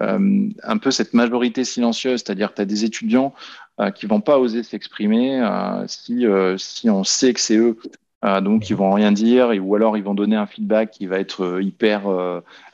[0.00, 3.34] euh, un peu cette majorité silencieuse, c'est-à-dire que tu as des étudiants
[3.80, 7.78] euh, qui vont pas oser s'exprimer euh, si, euh, si on sait que c'est eux.
[8.42, 11.58] Donc ils vont rien dire ou alors ils vont donner un feedback qui va être
[11.62, 12.02] hyper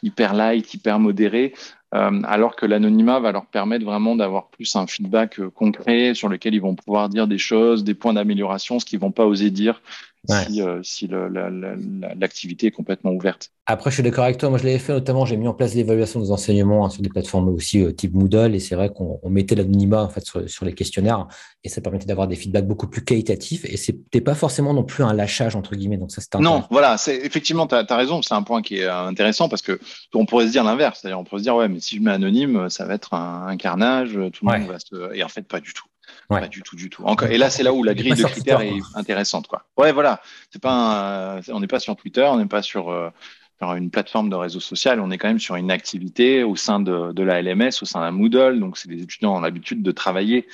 [0.03, 1.55] hyper light, hyper modéré.
[1.93, 6.61] alors que l'anonymat va leur permettre vraiment d'avoir plus un feedback concret sur lequel ils
[6.61, 9.83] vont pouvoir dire des choses, des points d'amélioration, ce qu'ils vont pas oser dire
[10.29, 10.45] ouais.
[10.47, 13.51] si, euh, si l'activité est complètement ouverte.
[13.69, 14.49] Après, je suis d'accord avec toi.
[14.49, 15.25] Moi, je l'avais fait notamment.
[15.27, 18.55] J'ai mis en place l'évaluation des enseignements hein, sur des plateformes aussi euh, type Moodle.
[18.55, 21.27] Et c'est vrai qu'on mettait l'anonymat en fait sur, sur, les questionnaires
[21.65, 23.65] et ça permettait d'avoir des feedbacks beaucoup plus qualitatifs.
[23.65, 25.97] Et c'était pas forcément non plus un lâchage entre guillemets.
[25.97, 26.65] Donc ça, c'était non.
[26.71, 28.23] Voilà, c'est effectivement, tu as, as, raison.
[28.23, 29.81] C'est un point qui est intéressant parce que
[30.15, 31.01] on pourrait se dire l'inverse.
[31.01, 33.49] C'est-à-dire, on pourrait se dire ouais, mais si je mets anonyme, ça va être un,
[33.49, 34.13] un carnage.
[34.33, 34.59] Tout le ouais.
[34.61, 35.15] monde va se.
[35.15, 35.87] Et en fait, pas du tout.
[36.31, 36.41] Ouais.
[36.41, 37.03] Pas du tout, du tout.
[37.05, 39.65] Encore, et là, c'est là où la grille de critères est intéressante, quoi.
[39.77, 40.21] Ouais, voilà.
[40.51, 43.11] C'est pas, un, on n'est pas sur Twitter, on n'est pas sur, euh,
[43.59, 46.81] sur une plateforme de réseau social, on est quand même sur une activité au sein
[46.81, 48.61] de, de la LMS, au sein d'un Moodle.
[48.61, 50.47] Donc, c'est des étudiants ont l'habitude de travailler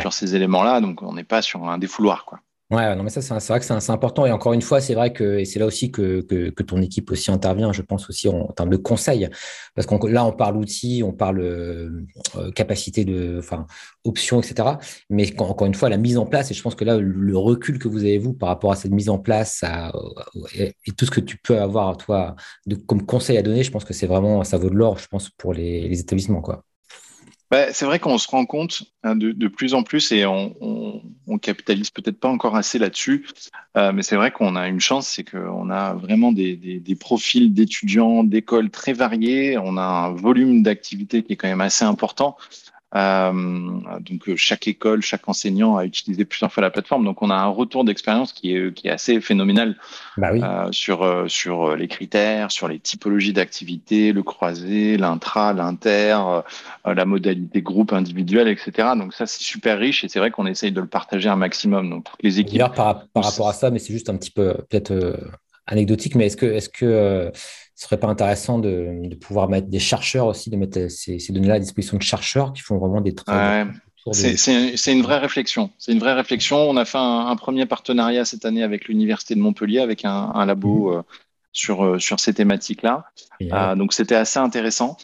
[0.00, 0.80] sur ces éléments-là.
[0.80, 2.40] Donc, on n'est pas sur un défouloir, quoi.
[2.70, 4.26] Ouais, non, mais ça, c'est vrai que c'est important.
[4.26, 7.32] Et encore une fois, c'est vrai que, c'est là aussi que, que, ton équipe aussi
[7.32, 9.28] intervient, je pense aussi en, termes de conseils.
[9.74, 12.06] Parce que là, on parle outils, on parle euh,
[12.54, 13.66] capacité de, enfin,
[14.04, 14.78] options, etc.
[15.08, 17.80] Mais encore une fois, la mise en place, et je pense que là, le recul
[17.80, 19.90] que vous avez, vous, par rapport à cette mise en place à,
[20.54, 23.84] et, tout ce que tu peux avoir, toi, de, comme conseil à donner, je pense
[23.84, 26.64] que c'est vraiment, ça vaut de l'or, je pense, pour les, les établissements, quoi.
[27.50, 31.02] Bah, c'est vrai qu'on se rend compte hein, de, plus en plus et on,
[31.42, 33.26] capitalise peut-être pas encore assez là-dessus,
[33.76, 37.54] euh, mais c'est vrai qu'on a une chance, c'est qu'on a vraiment des, des profils
[37.54, 42.36] d'étudiants, d'écoles très variés, on a un volume d'activité qui est quand même assez important.
[42.96, 43.32] Euh,
[44.00, 47.04] donc euh, chaque école, chaque enseignant a utilisé plusieurs fois la plateforme.
[47.04, 49.76] Donc on a un retour d'expérience qui est, qui est assez phénoménal
[50.16, 50.40] bah oui.
[50.42, 56.18] euh, sur, sur les critères, sur les typologies d'activités, le croisé, l'intra, l'inter,
[56.84, 58.88] la modalité groupe, individuel, etc.
[58.96, 61.90] Donc ça c'est super riche et c'est vrai qu'on essaye de le partager un maximum.
[61.90, 62.60] Donc les équipes.
[62.74, 65.16] Par, par rapport à ça, mais c'est juste un petit peu peut-être
[65.66, 69.68] anecdotique, mais est-ce que, est-ce que euh, ce serait pas intéressant de, de, pouvoir mettre
[69.68, 73.00] des chercheurs aussi, de mettre ces, ces données-là à disposition de chercheurs qui font vraiment
[73.00, 73.72] des travaux ouais.
[74.12, 75.70] C'est une vraie réflexion.
[75.78, 76.56] C'est une vraie réflexion.
[76.56, 80.32] On a fait un, un, premier partenariat cette année avec l'université de Montpellier, avec un,
[80.34, 80.96] un labo mmh.
[80.96, 81.02] euh,
[81.52, 83.04] sur euh, sur ces thématiques-là.
[83.42, 84.96] Euh, donc c'était assez intéressant.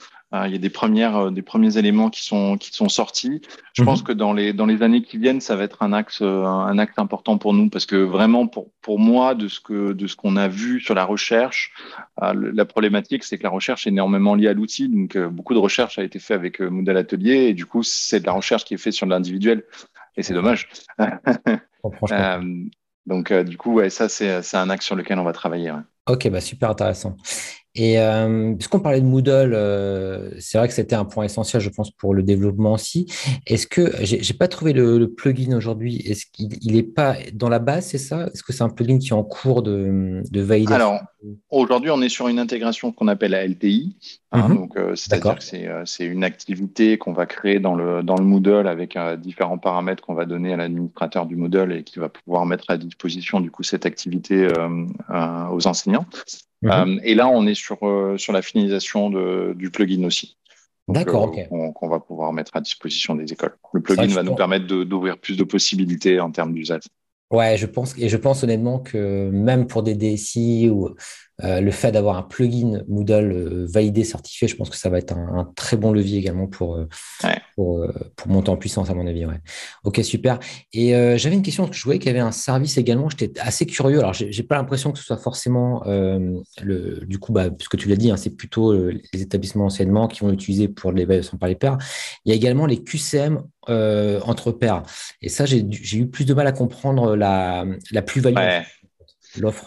[0.42, 3.40] Euh, il y a des premières, euh, des premiers éléments qui sont qui sont sortis.
[3.72, 3.84] Je mmh.
[3.84, 6.44] pense que dans les dans les années qui viennent, ça va être un axe euh,
[6.44, 10.06] un axe important pour nous parce que vraiment pour pour moi de ce que de
[10.06, 11.72] ce qu'on a vu sur la recherche,
[12.20, 14.88] la problématique c'est que la recherche est énormément liée à l'outil.
[14.88, 18.26] Donc beaucoup de recherche a été fait avec Moodle Atelier et du coup c'est de
[18.26, 19.64] la recherche qui est faite sur l'individuel
[20.16, 20.68] et c'est dommage.
[23.06, 25.70] donc du coup ouais ça c'est c'est un axe sur lequel on va travailler.
[25.70, 25.82] Ouais.
[26.08, 27.16] Ok, bah super intéressant.
[27.76, 31.68] Et euh, puisqu'on parlait de Moodle, euh, c'est vrai que c'était un point essentiel, je
[31.68, 33.06] pense, pour le développement aussi.
[33.46, 37.86] Est-ce que j'ai pas trouvé le, plugin aujourd'hui Est-ce qu'il n'est pas dans la base,
[37.86, 38.28] c'est ça?
[38.32, 40.74] Est-ce que c'est un plugin qui est en cours de, de validation?
[40.74, 41.00] Alors,
[41.50, 43.98] aujourd'hui, on est sur une intégration qu'on appelle la LTI.
[44.36, 44.54] Hein, -hmm.
[44.54, 48.66] Donc, euh, c'est-à-dire que c'est une activité qu'on va créer dans le dans le Moodle
[48.68, 52.44] avec euh, différents paramètres qu'on va donner à l'administrateur du Moodle et qui va pouvoir
[52.46, 56.06] mettre à disposition du coup cette activité euh, aux enseignants.
[56.62, 56.70] Mmh.
[56.70, 60.36] Euh, et là, on est sur, euh, sur la finalisation de, du plugin aussi.
[60.88, 61.72] D'accord, euh, ok.
[61.74, 63.56] Qu'on va pouvoir mettre à disposition des écoles.
[63.72, 66.82] Le plugin va nous permettre d'ouvrir plus de possibilités en termes d'usage.
[67.32, 70.94] Ouais, je pense, et je pense honnêtement que même pour des DSI ou
[71.44, 74.96] euh, le fait d'avoir un plugin Moodle euh, validé, certifié, je pense que ça va
[74.98, 76.88] être un, un très bon levier également pour, euh,
[77.24, 77.38] ouais.
[77.54, 79.26] pour, pour, monter en puissance, à mon avis.
[79.26, 79.40] Ouais.
[79.84, 80.38] Ok, super.
[80.72, 83.38] Et j'avais une question, parce que je voyais qu'il y avait un service également, j'étais
[83.40, 83.98] assez curieux.
[83.98, 87.96] Alors, j'ai pas l'impression que ce soit forcément, le, du coup, bah, puisque tu l'as
[87.96, 91.78] dit, hein, c'est plutôt les établissements d'enseignement qui vont l'utiliser pour l'évaluation par les pairs.
[92.24, 94.82] Il y a également les QCM entre pairs.
[95.20, 98.36] Et ça, j'ai eu plus de mal à comprendre la, la plus-value.
[98.36, 98.64] Ouais.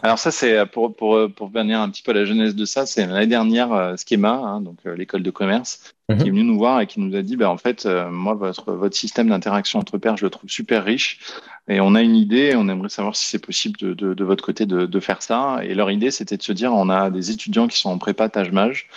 [0.04, 2.86] Alors ça, c'est pour, pour, pour venir un petit peu à la jeunesse de ça,
[2.86, 6.18] c'est l'année dernière euh, Schema, hein, donc euh, l'école de commerce, mm -hmm.
[6.18, 8.34] qui est venu nous voir et qui nous a dit, bah, en fait, euh, moi,
[8.34, 11.20] votre, votre système d'interaction entre pairs, je le trouve super riche
[11.70, 14.44] et on a une idée, on aimerait savoir si c'est possible de, de, de, votre
[14.44, 15.60] côté de, de faire ça.
[15.64, 18.28] Et leur idée, c'était de se dire, on a des étudiants qui sont en prépa
[18.28, 18.88] tâche-mage,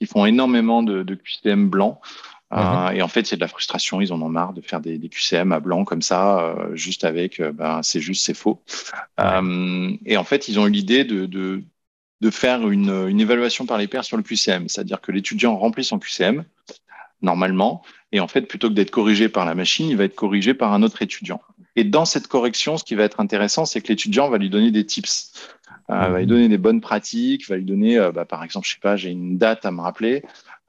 [0.00, 2.00] qui font énormément de, de QCM blanc.
[2.52, 4.00] Euh, et en fait, a de la frustration.
[4.00, 7.04] Ils en ont marre de faire des, des QCM à blanc comme ça, euh, juste
[7.04, 8.62] avec, euh, ben, c'est juste, c'est faux.
[9.18, 11.62] Et en fait, ils ont eu l'idée de, de,
[12.20, 15.84] de faire une, une, évaluation par les pairs sur le QCM, c'est-à-dire que l'étudiant remplit
[15.84, 16.44] son QCM
[17.22, 20.54] normalement, et en fait, plutôt que d'être corrigé par la machine, il va être corrigé
[20.54, 21.40] par un autre étudiant.
[21.76, 24.72] Et dans cette correction, ce qui va être intéressant, c'est que l'étudiant va lui donner
[24.72, 25.32] des tips.
[25.88, 28.96] Va lui donner des bonnes pratiques, va lui donner, bah, par exemple, je sais pas,
[28.96, 30.22] j'ai une date à me rappeler.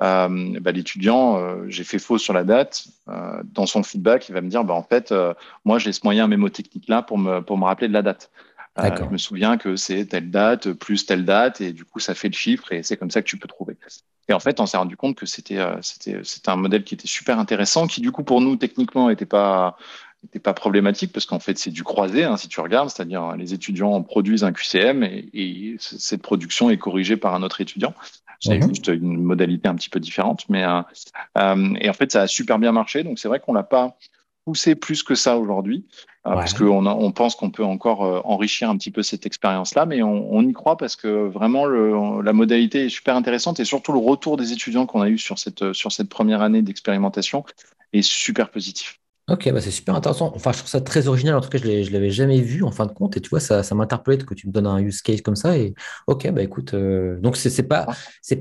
[0.04, 2.86] Euh, bah, l'étudiant, euh, j'ai fait faux sur la date.
[3.08, 5.14] Euh, dans son feedback, il va me dire, bah, en fait,
[5.64, 8.30] moi, j'ai ce moyen mémotechnique là pour me pour me rappeler de la date.
[8.78, 12.28] je me souviens que c'est telle date plus telle date et du coup, ça fait
[12.28, 13.78] le chiffre et c'est comme ça que tu peux trouver.
[14.28, 17.08] Et en fait, on s'est rendu compte que c'était c'était c'était un modèle qui était
[17.08, 19.78] super intéressant, qui du coup pour nous techniquement était pas
[20.24, 23.54] n'était pas problématique parce qu'en fait c'est du croisé hein, si tu regardes, c'est-à-dire les
[23.54, 27.94] étudiants produisent un QCM et, et, cette production est corrigée par un autre étudiant.
[28.44, 28.68] C'est mmh.
[28.68, 30.82] juste une modalité un petit peu différente, mais euh,
[31.38, 33.04] euh, et en fait ça a super bien marché.
[33.04, 33.98] Donc c'est vrai qu'on l'a pas
[34.44, 35.86] poussé plus que ça aujourd'hui
[36.26, 36.36] euh, ouais.
[36.36, 40.34] parce qu'on on pense qu'on peut encore enrichir un petit peu cette expérience-là, mais on,
[40.34, 44.00] on, y croit parce que vraiment le, la modalité est super intéressante et surtout le
[44.00, 47.46] retour des étudiants qu'on a eu sur cette sur cette première année d'expérimentation
[47.94, 49.00] est super positif.
[49.30, 50.34] Ok, bah c'est super intéressant.
[50.36, 51.36] Enfin, je trouve ça très original.
[51.36, 53.16] En tout cas, je ne l'avais jamais vu en fin de compte.
[53.16, 55.58] Et tu vois, ça, ça m'interpellait que tu me donnes un use case comme ça.
[55.58, 55.74] Et
[56.08, 57.88] ok, bah écoute, euh, donc c'est n'est pas,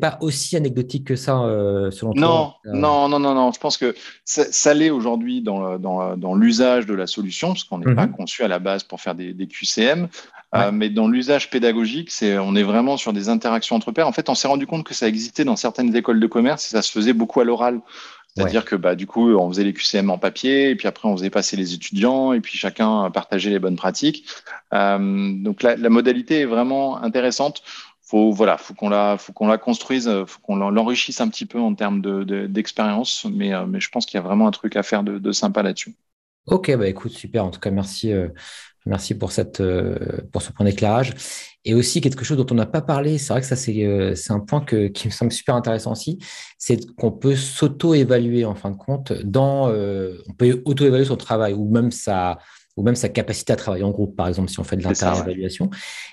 [0.00, 3.52] pas aussi anecdotique que ça, euh, selon non, toi euh, Non, non, non, non.
[3.52, 7.78] Je pense que ça, l'est aujourd'hui dans, dans, dans l'usage de la solution, parce qu'on
[7.78, 8.14] n'est pas mhm.
[8.14, 10.08] conçu à la base pour faire des, des QCM.
[10.72, 14.08] mais dans l'usage pédagogique, c'est, on est vraiment sur des interactions entre pairs.
[14.08, 16.70] En fait, on s'est rendu compte que ça existait dans certaines écoles de commerce et
[16.70, 17.80] ça se faisait beaucoup à l'oral.
[18.34, 21.16] C'est-à-dire que bah, du coup, on faisait les QCM en papier, et puis après, on
[21.16, 24.26] faisait passer les étudiants, et puis chacun partageait les bonnes pratiques.
[24.72, 27.62] Euh, donc la, la, modalité est vraiment intéressante.
[28.00, 31.60] Faut voilà, faut qu'on la, faut qu'on la construise, faut qu'on l'enrichisse un petit peu
[31.60, 32.00] en termes
[32.48, 35.02] d'expérience, de, mais, euh, mais je pense qu'il y a vraiment un truc à faire
[35.02, 35.94] de, de sympa là-dessus.
[36.46, 37.44] Ok, bah écoute, super.
[37.44, 38.28] En tout cas, merci, euh,
[38.86, 39.96] merci pour cette, euh,
[40.32, 41.14] pour ce point d'éclairage.
[41.64, 44.14] Et aussi quelque chose dont on n'a pas parlé, c'est vrai que ça c'est euh,
[44.30, 46.18] un point que, qui me semble super intéressant aussi,
[46.58, 51.54] c'est qu'on peut s'auto-évaluer en fin de compte dans, euh, on peut auto-évaluer son travail
[51.54, 52.38] ou même sa
[52.76, 55.68] ou même sa capacité à travailler en groupe, par exemple, si on fait de l'inter-évaluation.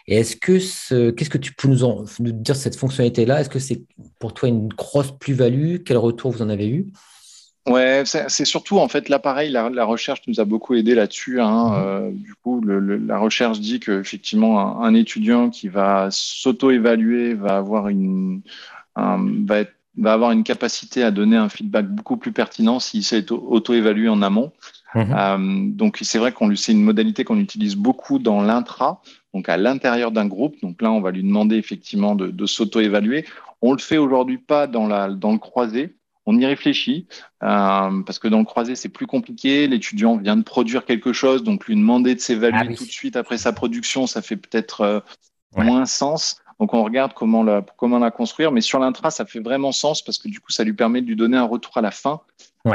[0.07, 3.39] Et est-ce que ce, qu'est-ce que tu peux nous, en, nous dire cette fonctionnalité-là?
[3.39, 3.83] Est-ce que c'est
[4.19, 5.77] pour toi une grosse plus-value?
[5.85, 6.91] Quel retour vous en avez eu?
[7.67, 11.39] Ouais, c'est surtout en fait l'appareil, la, la, recherche nous a beaucoup aidé là-dessus.
[11.39, 11.69] Hein.
[11.69, 11.75] Mhm.
[11.75, 17.57] Euh, du coup, le, la recherche dit qu'effectivement, un, un étudiant qui va s'auto-évaluer va
[17.57, 18.41] avoir une
[18.95, 23.31] va, être, va avoir une capacité à donner un feedback beaucoup plus pertinent s'il s'est
[23.31, 24.51] auto-évalué en amont.
[24.95, 25.15] Mhm.
[25.15, 29.01] Euh, donc c'est vrai qu'on c'est une modalité qu'on utilise beaucoup dans l'intra,
[29.33, 30.55] donc à l'intérieur d'un groupe.
[30.63, 33.25] Donc là, on va lui demander effectivement de, de s'auto-évaluer.
[33.61, 35.93] On le fait aujourd'hui pas dans la dans le croisé
[36.29, 37.07] on y réfléchit
[37.41, 39.67] euh, parce que dans le croisé c'est plus compliqué.
[39.67, 43.15] L'étudiant vient de produire quelque chose, donc lui demander de s'évaluer ah tout de suite
[43.15, 44.99] après sa production, ça fait peut-être euh,
[45.57, 46.39] moins sens.
[46.59, 50.03] Donc on regarde comment la comment la construire, mais sur l'intra ça fait vraiment sens
[50.03, 52.21] parce que du coup ça lui permet de lui donner un retour à la fin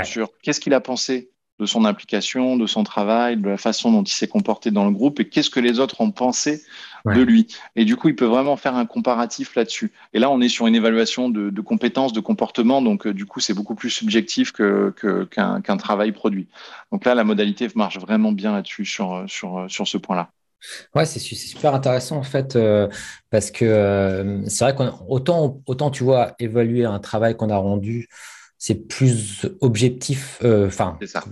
[0.03, 4.03] sur qu'est-ce qu'il a pensé de son application, de son travail, de la façon dont
[4.03, 6.63] il s'est comporté dans le groupe et qu'est-ce que les autres ont pensé
[7.07, 7.47] de lui.
[7.77, 9.93] Et du coup, il peut vraiment faire un comparatif là-dessus.
[10.15, 13.27] Et là, on est sur une évaluation de, de compétences, de comportement, donc euh, du
[13.27, 16.49] coup, c'est beaucoup plus subjectif qu'un que, qu'un travail produit.
[16.91, 20.31] Donc là, la modalité marche vraiment bien là-dessus sur, sur, sur ce point-là.
[20.95, 22.89] Ouais, c'est super intéressant en fait, euh,
[23.31, 28.09] parce que euh, c'est vrai qu'autant, autant tu vois, évaluer un travail qu'on a rendu
[28.67, 30.39] c'est plus objectif.
[30.43, 31.25] Euh, c'est ça.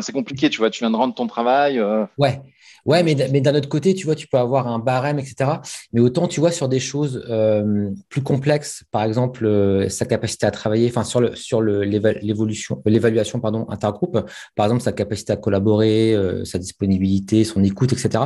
[0.00, 0.70] c'est compliqué, tu vois.
[0.70, 1.78] Tu viens de rendre ton travail.
[1.78, 2.06] Euh.
[2.16, 2.40] Ouais.
[2.86, 5.50] Ouais, mais, mais d'un autre côté, tu vois, tu peux avoir un barème, etc.
[5.92, 10.50] Mais autant, tu vois, sur des choses euh, plus complexes, par exemple, sa capacité à
[10.50, 16.16] travailler, enfin, sur le sur l'évolution, l'évaluation, pardon, intergroupe, par exemple, sa capacité à collaborer,
[16.44, 18.24] sa disponibilité, son écoute, etc.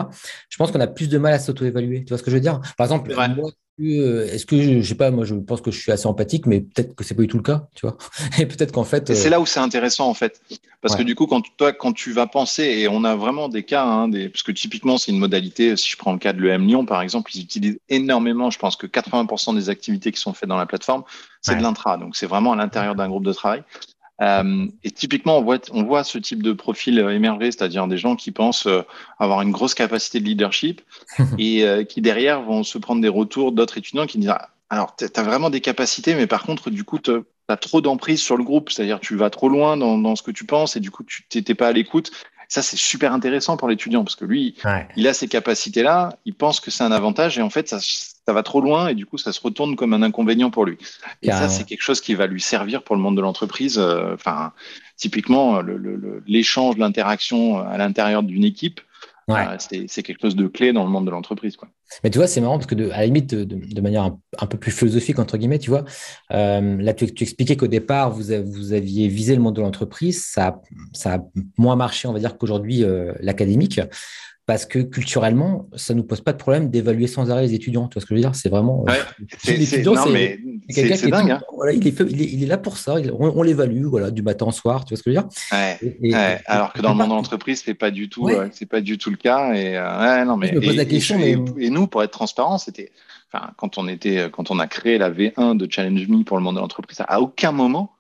[0.48, 2.04] Je pense qu'on a plus de mal à s'auto-évaluer.
[2.04, 2.60] Tu vois ce que je veux dire?
[2.78, 5.90] Par exemple, moi, euh, est-ce que, je, sais pas, moi je pense que je suis
[5.90, 7.96] assez empathique, mais peut-être que c'est pas du tout le cas, tu vois.
[8.38, 9.12] Et peut-être qu'en fait.
[9.12, 10.40] C'est euh, là où c'est intéressant en fait,
[10.80, 13.64] parce que du coup, quand toi, quand tu vas penser, et on a vraiment des
[13.64, 15.76] cas, hein, des, parce que typiquement c'est une modalité.
[15.76, 18.50] Si je prends le cas de l'EM Lyon par exemple, ils utilisent énormément.
[18.50, 21.02] Je pense que 80% des activités qui sont faites dans la plateforme,
[21.42, 23.64] c'est de l'intra, donc c'est vraiment à l'intérieur d'un groupe de travail.
[24.22, 27.98] Euh, et typiquement, on voit, on voit ce type de profil euh, émerger, c'est-à-dire des
[27.98, 28.82] gens qui pensent euh,
[29.18, 30.82] avoir une grosse capacité de leadership
[31.38, 35.04] et qui derrière vont se prendre des retours d'autres étudiants qui disent ah, alors tu
[35.04, 37.10] as vraiment des capacités, mais par contre, du coup, tu
[37.48, 40.30] as trop d'emprise sur le groupe, c'est-à-dire tu vas trop loin dans, dans, ce que
[40.30, 42.10] tu penses et du coup, tu n'étais pas à l'écoute.
[42.48, 44.54] Ça, c'est super intéressant pour l'étudiant parce que lui,
[44.96, 47.78] il a ces capacités-là, il pense que c'est un avantage et en fait, ça,
[48.26, 50.78] ça va trop loin et du coup, ça se retourne comme un inconvénient pour lui.
[51.22, 53.78] Et ça, c'est quelque chose qui va lui servir pour le monde de l'entreprise.
[53.78, 54.52] Euh, enfin,
[54.96, 55.60] typiquement,
[56.26, 58.80] l'échange, l'interaction à l'intérieur d'une équipe,
[59.30, 61.56] euh, c'est quelque chose de clé dans le monde de l'entreprise.
[62.02, 64.58] Mais tu vois, c'est marrant parce que, de, à la limite, de, manière un, peu
[64.58, 65.84] plus philosophique, entre guillemets, tu vois,
[66.32, 70.24] euh, là, tu, expliquais qu'au départ, vous, vous, aviez visé le monde de l'entreprise.
[70.24, 70.60] Ça,
[70.92, 71.18] ça a
[71.58, 72.84] moins marché, on va dire, qu'aujourd'hui,
[73.20, 73.80] l'académique
[74.46, 77.88] parce que culturellement, ça ne nous pose pas de problème d'évaluer sans arrêt les étudiants.
[77.88, 78.34] Tu vois ce que je veux dire?
[78.34, 78.82] C'est vraiment.
[78.84, 79.00] Ouais,
[79.38, 79.56] c'est
[80.74, 81.42] quelqu'un qui dingue, hein.
[81.54, 82.96] voilà, il, est il, est, là pour ça.
[83.18, 84.84] on, l'évalue voilà, du matin au soir.
[84.84, 86.12] Tu vois ce que je veux dire?
[86.12, 88.98] Ouais, Alors que dans le monde de l'entreprise, c'est pas du tout, euh, pas du
[88.98, 89.54] tout le cas.
[89.54, 91.18] Et euh, non, mais, je me pose la question.
[91.18, 91.36] Mais...
[91.58, 92.92] et, nous, pour être transparent, c'était,
[93.32, 96.42] enfin, quand on était, quand on a créé la V1 de Challenge Me pour le
[96.42, 97.94] monde de l'entreprise, à aucun moment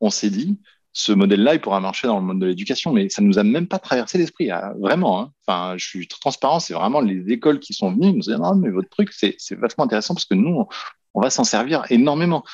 [0.00, 0.58] on s'est dit
[0.96, 3.66] ce modèle-là, il pourra marcher dans le monde de l'éducation, mais ça nous a même
[3.66, 5.20] pas traversé l'esprit, hein, vraiment.
[5.20, 5.32] Hein.
[5.44, 8.70] Enfin, je suis transparent, c'est vraiment les écoles qui sont venues nous dire non, mais
[8.70, 10.66] votre truc, c'est vachement intéressant parce que nous,
[11.14, 12.44] on, va s'en servir énormément.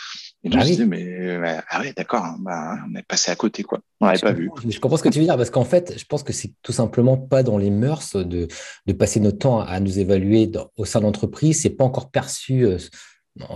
[0.42, 3.62] Et je me disais, mais ah ouais, d'accord, hein, bah, on est passé à côté,
[3.62, 3.80] quoi.
[4.00, 4.50] On n'avait pas vu.
[4.66, 6.72] Je comprends ce que tu veux dire, parce qu'en fait, je pense que c'est tout
[6.72, 8.48] simplement pas dans les mœurs de,
[8.86, 11.60] de passer notre temps à nous évaluer au sein de l'entreprise.
[11.60, 12.64] C'est pas encore perçu.
[12.64, 12.78] Euh,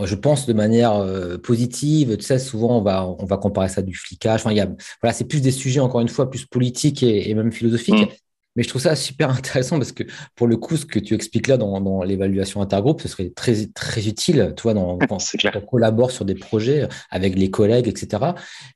[0.05, 1.05] je pense de manière
[1.43, 2.17] positive.
[2.17, 4.41] Tu sais, souvent, on va, on va comparer ça du flicage.
[4.41, 4.69] Enfin, il y a,
[5.03, 7.95] voilà, c'est plus des sujets, encore une fois, plus politiques et, même philosophiques.
[7.95, 8.15] Mmh.
[8.57, 11.49] Mais je trouve ça super intéressant parce que pour le coup, ce que tu expliques
[11.49, 15.19] là dans, dans l'évaluation intergroupe, ce serait très, très utile, toi, dans, quand,
[15.55, 18.23] on collabore sur des projets avec les collègues, etc.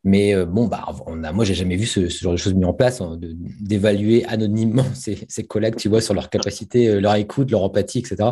[0.05, 2.55] Mais euh, bon, bah, on a, moi, j'ai jamais vu ce, ce, genre de choses
[2.55, 3.19] mis en place, hein,
[3.61, 8.01] d'évaluer anonymement ses, ses, collègues, tu vois, sur leur capacité, euh, leur écoute, leur empathie,
[8.01, 8.31] etc.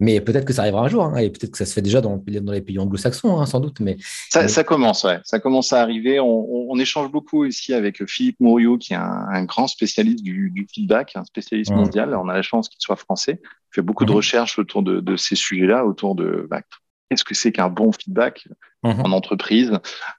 [0.00, 2.00] Mais peut-être que ça arrivera un jour, hein, et peut-être que ça se fait déjà
[2.00, 3.80] dans, dans les pays anglo-saxons, hein, sans doute.
[3.80, 3.96] Mais
[4.30, 5.20] ça, ça, commence, ouais.
[5.24, 6.20] Ça commence à arriver.
[6.20, 10.50] On, on, échange beaucoup ici avec Philippe Mouriot, qui est un, un grand spécialiste du,
[10.50, 11.76] du feedback, un spécialiste mmh.
[11.76, 12.14] mondial.
[12.14, 13.40] On a la chance qu'il soit français.
[13.42, 14.16] Il fait beaucoup de mmh.
[14.16, 16.62] recherches autour de, de ces sujets-là, autour de bah,
[17.08, 18.48] qu'est-ce que c'est qu'un bon feedback
[18.82, 18.88] mmh.
[18.88, 19.72] en entreprise,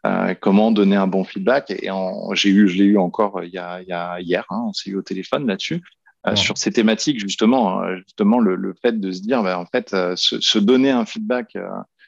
[0.06, 1.72] euh, comment donner un bon feedback.
[1.72, 1.90] Et
[2.34, 4.64] j'ai eu, je l'ai eu encore euh, il y a, il y a hier, hein,
[4.68, 5.82] on s'est eu au téléphone là-dessus.
[6.28, 9.66] Euh, sur ces thématiques justement, hein, justement le, le, fait de se dire, bah, en
[9.66, 11.68] fait, euh, se, se, donner un feedback, euh,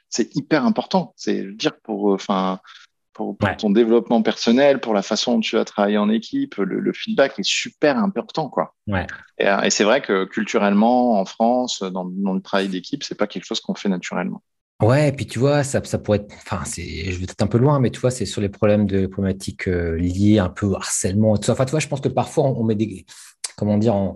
[0.09, 1.13] c'est hyper important.
[1.15, 2.59] C'est dire pour, enfin,
[3.13, 7.37] pour, ton développement personnel, pour la façon dont tu vas travailler en équipe, le, feedback
[7.37, 8.73] est super important, quoi.
[8.87, 9.05] Ouais.
[9.37, 13.27] Et, et c'est vrai que culturellement, en France, dans, dans le travail d'équipe, c'est pas
[13.27, 14.41] quelque chose qu'on fait naturellement.
[14.79, 17.47] Ouais, et puis tu vois, ça, ça pourrait être, enfin, c'est, je vais peut-être un
[17.47, 20.75] peu loin, mais tu vois, c'est sur les problèmes de problématiques liées un peu au
[20.75, 21.53] harcèlement tout ça.
[21.53, 23.03] Enfin, tu vois, je pense que parfois on met des,
[23.57, 24.13] comment dire,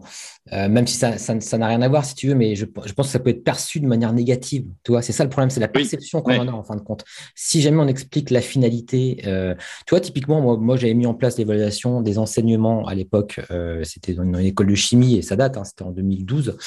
[0.54, 2.94] euh, même si ça, ça, n'a rien à voir, si tu veux, mais je, je,
[2.94, 4.66] pense que ça peut être perçu de manière négative.
[4.84, 6.82] Tu vois, c'est ça le problème, c'est la perception qu'on en a en fin de
[6.82, 7.04] compte.
[7.36, 9.56] Si jamais on explique la finalité, euh,
[9.88, 13.84] tu vois, typiquement, moi, moi j'avais mis en place l'évaluation des enseignements à l'époque, euh,
[13.84, 16.58] c'était dans une, école de chimie et ça date, hein, c'était en 2012.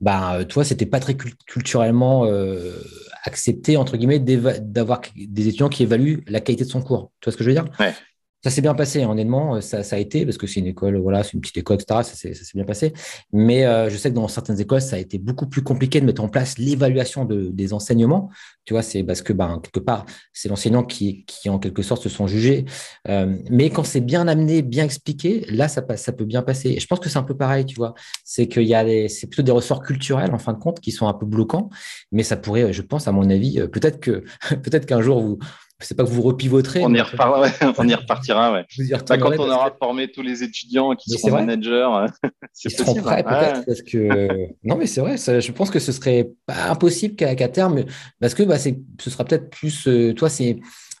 [0.00, 2.24] Bah, tu vois, c'était pas très culturellement
[3.24, 7.10] accepté entre guillemets d'avoir des étudiants qui évaluent la qualité de son cours.
[7.20, 7.64] Tu vois ce que je veux dire?
[7.80, 7.94] Ouais.
[8.44, 10.96] Ça s'est bien passé, honnêtement, euh, ça, ça, a été, parce que c'est une école,
[10.98, 12.02] voilà, c'est une petite école, etc.
[12.04, 12.92] Ça s'est bien passé.
[13.32, 16.06] Mais euh, je sais que dans certaines écoles, ça a été beaucoup plus compliqué de
[16.06, 18.30] mettre en place l'évaluation de, des enseignements.
[18.64, 22.00] Tu vois, c'est parce que, ben, quelque part, c'est l'enseignant qui, qui, en quelque sorte,
[22.00, 22.64] se sont jugés.
[23.08, 26.70] Euh, mais quand c'est bien amené, bien expliqué, là, ça, ça peut bien passer.
[26.70, 27.94] Et je pense que c'est un peu pareil, tu vois.
[28.24, 31.08] C'est qu'il y a c'est plutôt des ressorts culturels, en fin de compte, qui sont
[31.08, 31.70] un peu bloquants.
[32.12, 34.22] Mais ça pourrait, je pense, à mon avis, peut-être que,
[34.62, 35.38] peut-être qu'un jour, vous,
[35.80, 36.84] c'est pas que vous repivoterez.
[36.84, 37.50] On y, repart, ouais.
[37.78, 38.66] on y repartira, ouais.
[39.08, 41.88] Bah, quand on aura formé tous les étudiants qui seront managers,
[42.52, 43.28] c'est seront prêts hein.
[43.28, 45.16] peut-être parce que non, mais c'est vrai.
[45.16, 47.84] je pense que ce serait pas impossible qu'à terme,
[48.20, 49.86] parce que bah, ce sera peut-être plus.
[49.86, 50.58] Euh, toi, c'est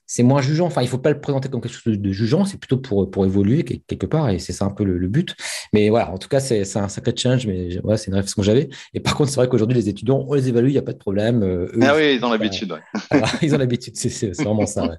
[0.08, 0.66] c'est moins jugeant.
[0.66, 3.08] Enfin, il ne faut pas le présenter comme quelque chose de jugeant, c'est plutôt pour,
[3.10, 5.36] pour évoluer quelque part, et c'est ça un peu le, but.
[5.72, 8.46] Mais voilà, en tout cas, c'est un sacré challenge, mais voilà, c'est une réflexion que
[8.46, 8.68] j'avais.
[8.94, 10.94] Et par contre, c'est vrai qu'aujourd'hui, les étudiants, on les évalue, il n'y a pas
[10.94, 11.42] de problème.
[11.42, 12.74] Euh, ah oui, ils ont l'habitude.
[13.42, 14.96] ils ont l'habitude, c'est vraiment ça.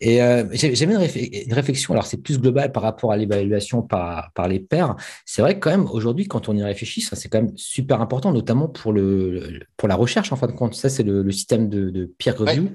[0.00, 4.46] Et euh, j'avais une, réflexion, alors c'est plus global par rapport à l'évaluation par, par
[4.46, 4.94] les pairs.
[5.24, 8.00] C'est vrai que quand même, aujourd'hui, quand on y réfléchit, ça c'est quand même super
[8.00, 10.74] important, notamment pour, le, pour la recherche, en fin de compte.
[10.74, 12.70] Ça, c'est le, système de, de peer review.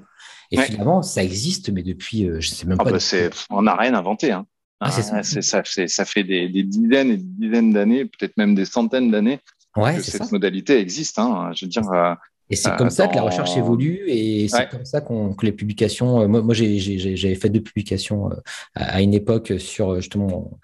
[0.51, 2.91] Et finalement, ça existe, mais depuis, euh, je sais même ah pas.
[2.91, 4.31] Bah on n'a rien inventé.
[4.31, 4.45] Hein.
[4.81, 5.63] Ah, ah, ça.
[5.87, 9.39] Ça, fait des, dizaines et des dizaines d'années, peut-être même des centaines d'années
[9.75, 11.19] que cette modalité existe.
[11.19, 11.51] Hein.
[11.55, 11.89] Je veux dire.
[11.91, 12.13] Euh,
[12.49, 15.53] et c'est comme ça que la recherche évolue et c'est comme ça qu'on, que les
[15.53, 16.19] publications.
[16.19, 18.29] Euh, moi, moi j'avais fait deux publications
[18.75, 20.59] à une époque sur justement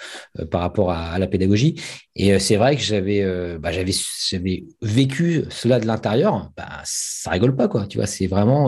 [0.51, 1.79] par rapport à, la pédagogie.
[2.13, 3.23] Et c'est vrai que j'avais,
[3.59, 3.93] bah, j'avais,
[4.29, 6.51] j'avais vécu cela de l'intérieur.
[6.57, 7.87] Bah, ça rigole pas, quoi.
[7.87, 8.67] Tu vois, c'est vraiment.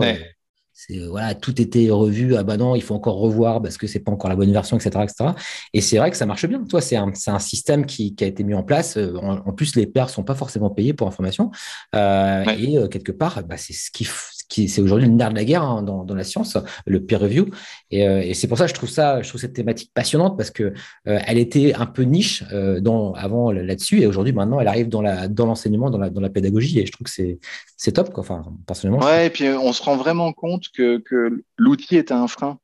[1.08, 2.36] Voilà, tout était revu.
[2.36, 4.76] Ah bah non, il faut encore revoir parce que c'est pas encore la bonne version,
[4.76, 5.30] etc., etc.
[5.72, 6.62] Et c'est vrai que ça marche bien.
[6.64, 8.96] Toi, c'est un, un, système qui, qui, a été mis en place.
[8.96, 11.50] Euh, en, plus, les pairs sont pas forcément payés pour information.
[11.94, 14.04] Euh, Et euh, quelque part, bah, c'est ce qui,
[14.50, 17.46] c'est aujourd'hui le nerf de la guerre hein, dans, dans, la science, le peer review.
[17.90, 20.36] Et, euh, et c'est pour ça que je trouve ça, je trouve cette thématique passionnante
[20.36, 24.60] parce que euh, elle était un peu niche euh, dans, avant là-dessus et aujourd'hui maintenant
[24.60, 27.10] elle arrive dans la dans l'enseignement, dans la, dans la pédagogie et je trouve que
[27.10, 27.38] c'est
[27.76, 28.22] c'est top quoi.
[28.22, 29.04] Enfin personnellement.
[29.04, 32.58] Ouais et puis on se rend vraiment compte que que l'outil est un frein.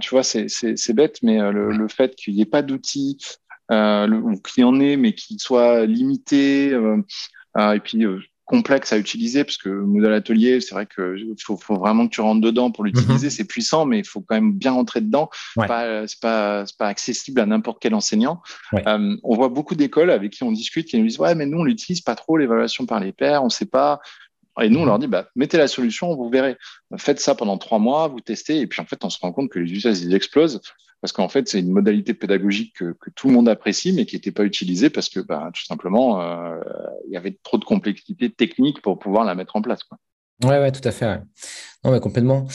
[0.00, 3.18] tu vois c'est bête mais le, le fait qu'il n'y ait pas d'outil
[3.70, 6.70] ou qu'il y en ait mais qu'il soit limité
[7.56, 8.04] et puis
[8.48, 12.14] complexe à utiliser parce que le modèle atelier, c'est vrai que faut, faut, vraiment que
[12.14, 13.26] tu rentres dedans pour l'utiliser.
[13.26, 13.30] Mhm.
[13.30, 15.28] C'est puissant, mais il faut quand même bien rentrer dedans.
[15.56, 15.66] Ouais.
[16.06, 18.42] C'est pas, c'est pas accessible à n'importe quel enseignant.
[18.74, 21.58] Euh, on voit beaucoup d'écoles avec qui on discute qui nous disent ouais, mais nous
[21.58, 24.00] on l'utilise pas trop l'évaluation par les pairs, on sait pas.
[24.60, 24.88] Et nous, on mhm.
[24.88, 26.56] leur dit, bah, mettez la solution, vous verrez.
[26.96, 29.50] Faites ça pendant trois mois, vous testez, et puis en fait, on se rend compte
[29.50, 30.60] que les usages, ils explosent
[31.00, 34.16] parce qu'en fait, c'est une modalité pédagogique que, que, tout le monde apprécie, mais qui
[34.16, 36.58] n'était pas utilisée parce que, bah, tout simplement, euh,
[37.06, 39.84] il y avait trop de complexité technique pour pouvoir la mettre en place.
[39.84, 39.98] Quoi.
[40.44, 41.06] Ouais, ouais, tout à fait.
[41.06, 41.20] Ouais.
[41.84, 42.46] Non, mais complètement.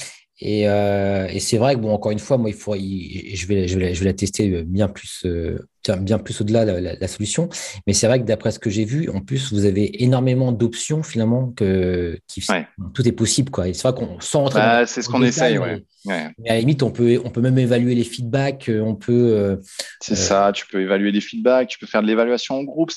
[0.45, 3.65] Et, euh, et c'est vrai que, bon, encore une fois, moi, il faut, je, vais,
[3.65, 5.57] je, vais, je vais la tester bien plus, euh,
[6.01, 7.47] bien plus au-delà de la, la, solution.
[7.87, 11.01] Mais c'est vrai que d'après ce que j'ai vu, en plus, vous avez énormément d'options
[11.01, 12.45] finalement que qui,
[12.93, 13.51] tout est possible.
[13.51, 13.69] Quoi.
[13.69, 15.81] Et c'est vrai qu'on sans rentrer bah, C'est ce qu'on essaye, ouais.
[16.05, 18.67] Mais à la limite, on peut, on peut même évaluer les feedbacks.
[18.67, 19.61] Euh, on peut.
[20.01, 20.51] c'est ça.
[20.53, 21.69] Tu peux évaluer des feedbacks.
[21.69, 22.91] Tu peux faire de l'évaluation en groupe.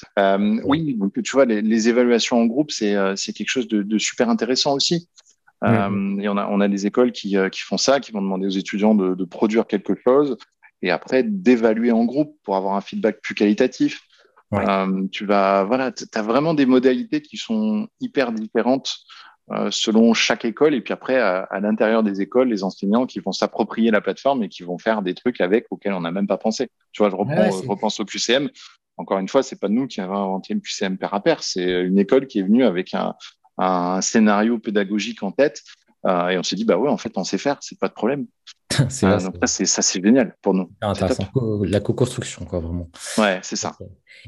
[0.65, 3.99] oui, donc tu vois, les, les évaluations en groupe, c'est c'est quelque chose de, de
[3.99, 5.09] super intéressant aussi.
[5.65, 8.21] Euh, et on a, on a des écoles qui, euh, qui font ça, qui vont
[8.21, 10.37] demander aux étudiants de, de produire quelque chose
[10.83, 14.03] et après d'évaluer en groupe pour avoir un feedback plus qualitatif.
[14.55, 18.95] Euh, tu vas, voilà, as vraiment des modalités qui sont hyper différentes
[19.51, 20.75] euh, selon chaque école.
[20.75, 24.45] Et puis après, à, à l'intérieur des écoles, les enseignants qui vont s'approprier la plateforme
[24.45, 26.69] et qui vont faire des trucs avec auxquels on n'a même pas pensé.
[26.93, 28.51] Tu vois, je, reprends, je repense au QCM.
[28.99, 31.43] Encore une fois, c'est pas nous qui avons inventé le QCM pair à pair.
[31.43, 33.15] C'est une école qui est venue avec un,
[33.59, 35.63] un scénario pédagogique en tête.
[36.07, 37.95] Euh, et on s'est dit, bah ouais, en fait, on sait faire, c'est pas de
[37.95, 38.27] problème.
[38.89, 40.71] c'est euh, ça, c'est génial pour nous.
[40.81, 41.27] Intéressant.
[41.63, 42.89] La co-construction, quoi, vraiment.
[43.19, 43.77] Ouais, c'est ça.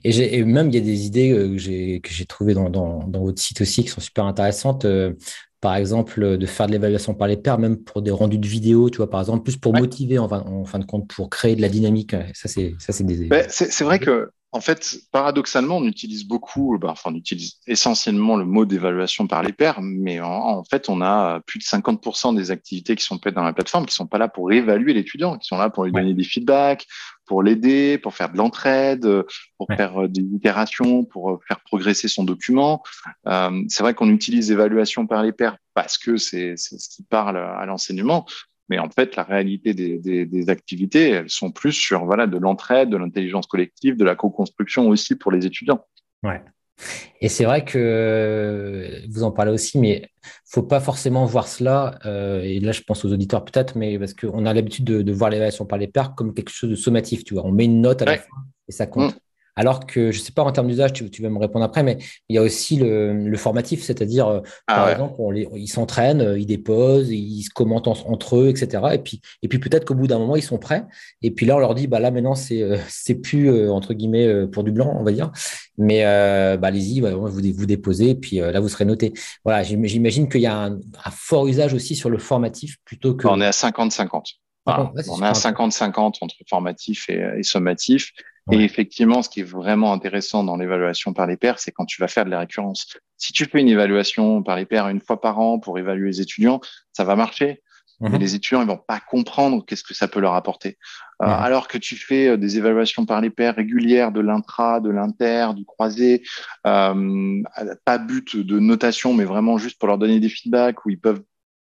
[0.05, 3.41] Et, même, il y a des idées euh, que j'ai trouvées dans, dans, dans, votre
[3.41, 4.85] site aussi qui sont super intéressantes.
[4.85, 5.15] Euh,
[5.61, 8.91] par exemple, de faire de l'évaluation par les pairs, même pour des rendus de vidéo,
[8.91, 11.57] tu vois, par exemple, plus pour motiver en fin, en fin, de compte, pour créer
[11.57, 12.15] de la dynamique.
[12.33, 13.29] Ça, c'est ça, c'est des.
[13.49, 18.47] c'est vrai que en fait, paradoxalement, on utilise beaucoup, bah, enfin, on utilise essentiellement le
[18.47, 22.97] mot d'évaluation par les pairs, mais en, fait, on a plus de 50% des activités
[22.97, 25.59] qui sont faites dans la plateforme qui sont pas là pour évaluer l'étudiant, qui sont
[25.59, 26.87] là pour lui donner des feedbacks,
[27.27, 29.07] pour l'aider, pour faire de l'entraide,
[29.59, 32.83] pour faire euh, des itérations, pour euh, faire progresser son document.
[33.27, 37.37] Euh, c'est vrai qu'on utilise évaluation par les pairs parce que c'est ce qui parle
[37.37, 38.27] à l'enseignement,
[38.69, 42.37] mais en fait, la réalité des, des, des, activités, elles sont plus sur voilà de
[42.37, 45.85] l'entraide, de l'intelligence collective, de la co-construction aussi pour les étudiants.
[46.23, 46.43] Ouais.
[47.21, 50.09] Et c'est vrai que vous en parlez aussi, mais
[50.45, 51.99] faut pas forcément voir cela.
[52.07, 55.13] Euh, et là, je pense aux auditeurs peut-être, mais parce qu'on a l'habitude de, de,
[55.13, 57.25] voir l'évaluation par les pairs comme quelque chose de sommatif.
[57.25, 58.37] Tu vois, on met une note à la fin
[58.69, 59.15] et ça compte.
[59.15, 59.19] Mm.
[59.59, 61.99] Alors que, je ne sais pas en termes d'usage, tu, vas me répondre après, mais
[62.29, 65.17] il y a aussi le, formatif, c'est-à-dire, euh, ah par exemple,
[65.57, 68.85] ils s'entraînent, euh, ils déposent, ils se commentent entre eux, etc.
[68.93, 70.85] Et puis, et puis peut-être qu'au bout d'un moment, ils sont prêts.
[71.23, 74.47] Et puis là, on leur dit, bah là, maintenant, c'est euh, c'est plus, entre guillemets,
[74.47, 75.33] pour du blanc, on va dire.
[75.77, 79.13] Mais bah, allez-y, vous, vous déposez, et puis là, vous serez noté.
[79.45, 80.79] Voilà, j'imagine qu'il y a un,
[81.11, 83.27] fort usage aussi sur le formatif plutôt que.
[83.27, 84.35] On est à 50-50.
[84.67, 88.13] on est à 50-50 entre formatif et, et sommatif.
[88.53, 92.01] Et effectivement, ce qui est vraiment intéressant dans l'évaluation par les pairs, c'est quand tu
[92.01, 92.97] vas faire de la récurrence.
[93.17, 96.21] Si tu fais une évaluation par les pairs une fois par an pour évaluer les
[96.21, 96.61] étudiants,
[96.93, 97.63] ça va marcher.
[98.01, 98.19] Mais mhm.
[98.19, 100.79] les étudiants, ils vont pas comprendre qu'est-ce que ça peut leur apporter.
[101.21, 104.89] Euh, alors que tu fais euh, des évaluations par les pairs régulières de l'intra, de
[104.89, 106.23] l'inter, du croisé,
[106.65, 107.43] euh,
[107.85, 111.23] pas but de notation, mais vraiment juste pour leur donner des feedbacks où ils peuvent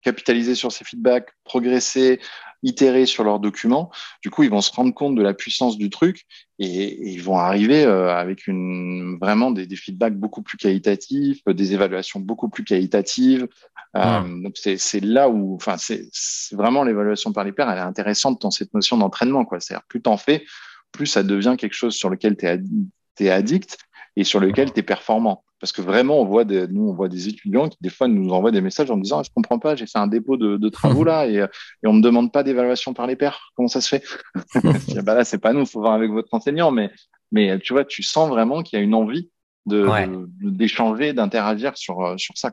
[0.02, 2.20] capitaliser sur ces feedbacks, progresser,
[2.62, 3.90] itérer sur leurs documents.
[4.22, 6.26] Du coup, ils vont se rendre compte de la puissance du truc
[6.58, 11.72] et, ils vont arriver euh, avec une, vraiment des, des, feedbacks beaucoup plus qualitatifs, des
[11.72, 13.48] évaluations beaucoup plus qualitatives.
[13.96, 16.08] Euh, c'est là où, enfin, c'est
[16.52, 19.46] vraiment l'évaluation par les pairs, elle est intéressante dans cette notion d'entraînement.
[19.58, 20.44] C'est-à-dire, plus t'en fais,
[20.92, 22.60] plus ça devient quelque chose sur lequel tu es,
[23.20, 23.78] es, addict
[24.16, 25.44] et sur lequel tu es performant.
[25.62, 28.30] Parce que vraiment, on voit des, nous, on voit des étudiants qui, des fois, nous
[28.30, 31.04] envoient des messages en disant, je comprends pas, j'ai fait un dépôt de, de travaux
[31.04, 33.52] là et, et on me demande pas d'évaluation par les pairs.
[33.54, 34.02] Comment ça se fait?
[35.04, 36.90] bah là, c'est pas nous, faut voir avec votre enseignant, mais,
[37.30, 39.30] mais tu vois, tu sens vraiment qu'il y a une envie
[39.64, 42.50] d'échanger, d'interagir sur, sur ça,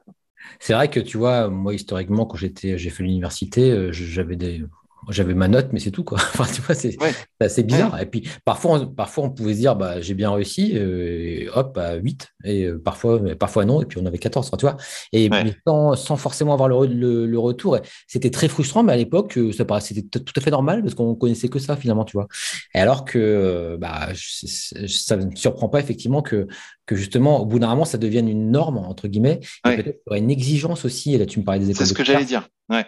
[0.59, 4.63] C'est vrai que tu vois, moi historiquement, quand j'étais, j'ai fait l'université, euh, j'avais des,
[5.09, 6.17] j'avais ma note, mais c'est tout, quoi.
[6.33, 6.97] Enfin, tu vois, c'est
[7.39, 7.99] assez bizarre.
[7.99, 11.77] Et puis, parfois, on, parfois, on pouvait se dire, bah, j'ai bien réussi, euh, hop,
[11.77, 14.77] à 8, et euh, parfois, parfois non, et puis on avait 14, tu vois.
[15.11, 15.29] Et
[15.67, 17.79] sans, sans, forcément avoir le, le, retour.
[18.07, 21.15] C'était très frustrant, mais à l'époque, euh, ça paraissait tout à fait normal, parce qu'on
[21.15, 22.27] connaissait que ça, finalement, tu vois.
[22.75, 26.47] Et alors que, bah, ça ne me surprend pas, effectivement, que,
[26.85, 29.39] que justement, au bout d'un moment, ça devienne une norme, entre guillemets.
[29.65, 31.85] Et peut-être qu'il y aurait une exigence aussi, et là, tu me parlais des écoles.
[31.85, 32.49] C'est ce que j'allais dire.
[32.69, 32.85] Ouais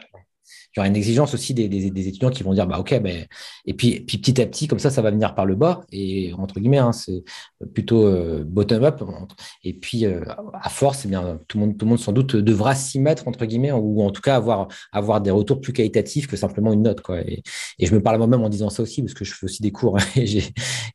[0.74, 3.02] il y aura une exigence aussi des, des, des, étudiants qui vont dire bah ok
[3.02, 3.26] ben
[3.66, 6.34] et puis, puis petit à petit comme ça ça va venir par le bas et
[6.38, 7.24] entre guillemets hein, c'est
[7.74, 9.04] plutôt euh, bottom up
[9.64, 10.24] et puis euh,
[10.62, 13.28] à force eh bien tout le monde tout le monde sans doute devra s'y mettre
[13.28, 16.84] entre guillemets ou en tout cas avoir avoir des retours plus qualitatifs que simplement une
[16.84, 17.22] note quoi.
[17.22, 17.44] Et,
[17.80, 19.72] et je me parle moi-même en disant ça aussi parce que je fais aussi des
[19.72, 20.44] cours et,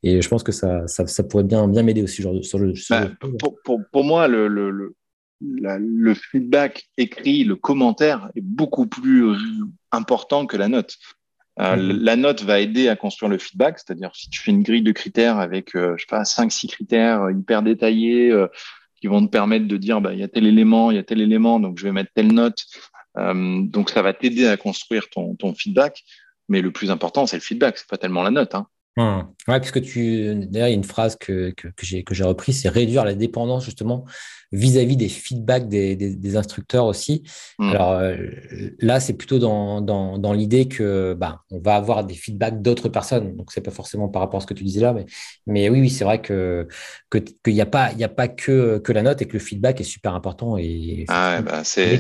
[0.03, 2.73] et je pense que ça, ça, ça pourrait bien bien m'aider aussi genre sur le,
[2.91, 4.95] bah, pour, pour, pour, moi le, le, le
[5.41, 9.37] le feedback écrit, le commentaire est beaucoup plus
[9.93, 10.97] important que la note.
[11.59, 12.03] Euh, mhm.
[12.03, 14.93] La note va aider à construire le feedback, c'est-à-dire si tu fais une grille de
[14.93, 18.33] critères avec, euh, je sais pas, cinq, six critères euh, hyper détaillés
[19.01, 21.03] qui vont te permettre de dire, bah, il y a tel élément, il y a
[21.03, 22.65] tel élément, donc je vais mettre telle note.
[23.17, 26.03] donc, ça va t'aider à construire ton, ton feedback.
[26.49, 28.55] Mais le plus important, c'est le feedback, c'est pas tellement la note.
[28.55, 28.69] Hein.
[28.97, 29.29] Hum.
[29.49, 30.35] Ouais, puisque tu.
[30.47, 33.65] D'ailleurs, il y a une phrase que, que, que j'ai reprise, c'est réduire la dépendance
[33.65, 34.07] justement
[34.53, 37.23] vis-à-vis des feedbacks des, des, instructeurs aussi.
[37.59, 37.71] Hmm.
[37.71, 38.17] Alors euh,
[38.79, 42.89] là, c'est plutôt dans, dans, dans l'idée que bah, on va avoir des feedbacks d'autres
[42.89, 43.37] personnes.
[43.37, 45.07] Donc, c'est pas forcément par rapport à ce que tu disais là, mais,
[45.47, 46.69] mais oui, oui, c'est vrai que
[47.11, 49.81] qu'il n'y a pas, y a pas que, que la note et que le feedback
[49.81, 50.57] est super important.
[50.59, 51.97] Et ah bah, c'est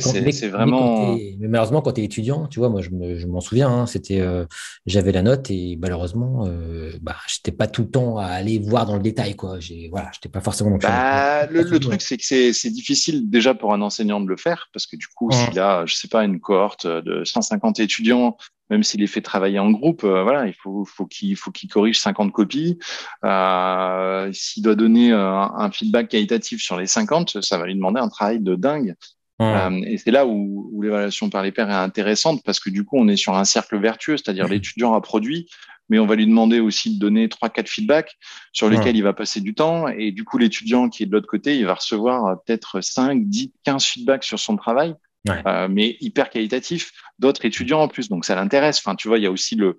[0.49, 1.17] vraiment.
[1.17, 4.45] Mais, malheureusement, quand tu es étudiant, tu vois, moi, je m'en souviens, hein, c'était, euh,
[4.87, 8.87] j'avais la note et malheureusement, euh, bah, j'étais pas tout le temps à aller voir
[8.87, 9.61] dans le détail, quoi.
[9.61, 10.77] J'ai, voilà, j'étais pas forcément.
[10.79, 14.37] Bah, le, le truc, c'est que c'est c'est difficile déjà pour un enseignant de le
[14.37, 18.37] faire parce que du coup, s'il a, je sais pas, une cohorte de 150 étudiants,
[18.71, 21.69] même s'il les fait travailler en groupe, euh, voilà, il faut, faut qu'il faut qu'il
[21.69, 22.79] corrige 50 copies.
[23.25, 28.01] Euh, s'il doit donner euh, un, feedback qualitatif sur les 50, ça va lui demander
[28.01, 28.95] un travail de dingue.
[29.41, 32.97] et c'est là où, où l'évaluation par les pairs est intéressante parce que du coup,
[32.99, 35.49] on est sur un cercle vertueux, c'est-à-dire l'étudiant a produit,
[35.89, 38.17] mais on va lui demander aussi de donner trois, quatre feedbacks
[38.53, 39.89] sur lesquels il va passer du temps.
[39.89, 43.29] Et du coup, l'étudiant qui est de l'autre côté, il va recevoir euh, peut-être 5,
[43.29, 44.95] 10, 15 feedbacks sur son travail,
[45.29, 46.93] euh, mais hyper qualitatif.
[47.19, 48.79] D'autres étudiants en plus, donc ça l'intéresse.
[48.79, 49.79] Enfin, tu vois, il y a aussi le,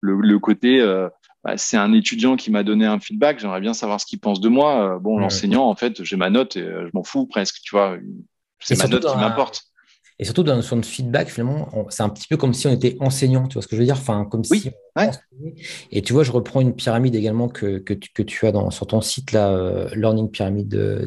[0.00, 1.08] le, côté, euh,
[1.42, 4.40] bah, c'est un étudiant qui m'a donné un feedback, j'aimerais bien savoir ce qu'il pense
[4.40, 4.98] de moi.
[5.00, 7.96] bon, l'enseignant, en fait, j'ai ma note et je m'en fous presque, tu vois.
[8.60, 9.67] C'est ma note qui m'importe.
[10.20, 12.72] Et surtout, dans la notion de feedback, finalement, c'est un petit peu comme si on
[12.72, 13.96] était enseignant, tu vois ce que je veux dire?
[13.96, 14.70] Enfin, comme si.
[15.92, 18.70] Et tu vois, je reprends une pyramide également que, que, tu, que tu as dans,
[18.70, 21.06] sur ton site, là, euh, Learning Pyramid, euh,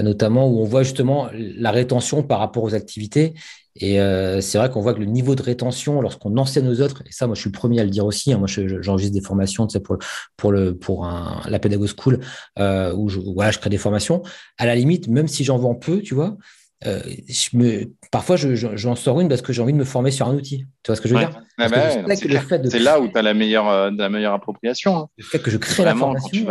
[0.00, 3.34] notamment, où on voit justement la rétention par rapport aux activités.
[3.78, 7.02] Et euh, c'est vrai qu'on voit que le niveau de rétention, lorsqu'on enseigne aux autres,
[7.04, 8.32] et ça, moi, je suis le premier à le dire aussi.
[8.32, 9.98] Hein, moi, j'enregistre des formations, tu sais, pour
[10.38, 12.20] pour le pour un, la Pédago School,
[12.58, 14.22] où je, voilà, je crée des formations.
[14.56, 16.38] À la limite, même si j'en vends peu, tu vois,
[16.84, 20.28] euh, je me, parfois, j'en sors une parce que j'ai envie de me former sur
[20.28, 20.66] un outil.
[20.82, 23.32] Tu vois ce que je veux dire ah bah C'est là où tu as la
[23.32, 24.96] meilleure, euh, la meilleure appropriation.
[24.96, 25.08] Hein.
[25.16, 26.46] Le fait que je crée la formation,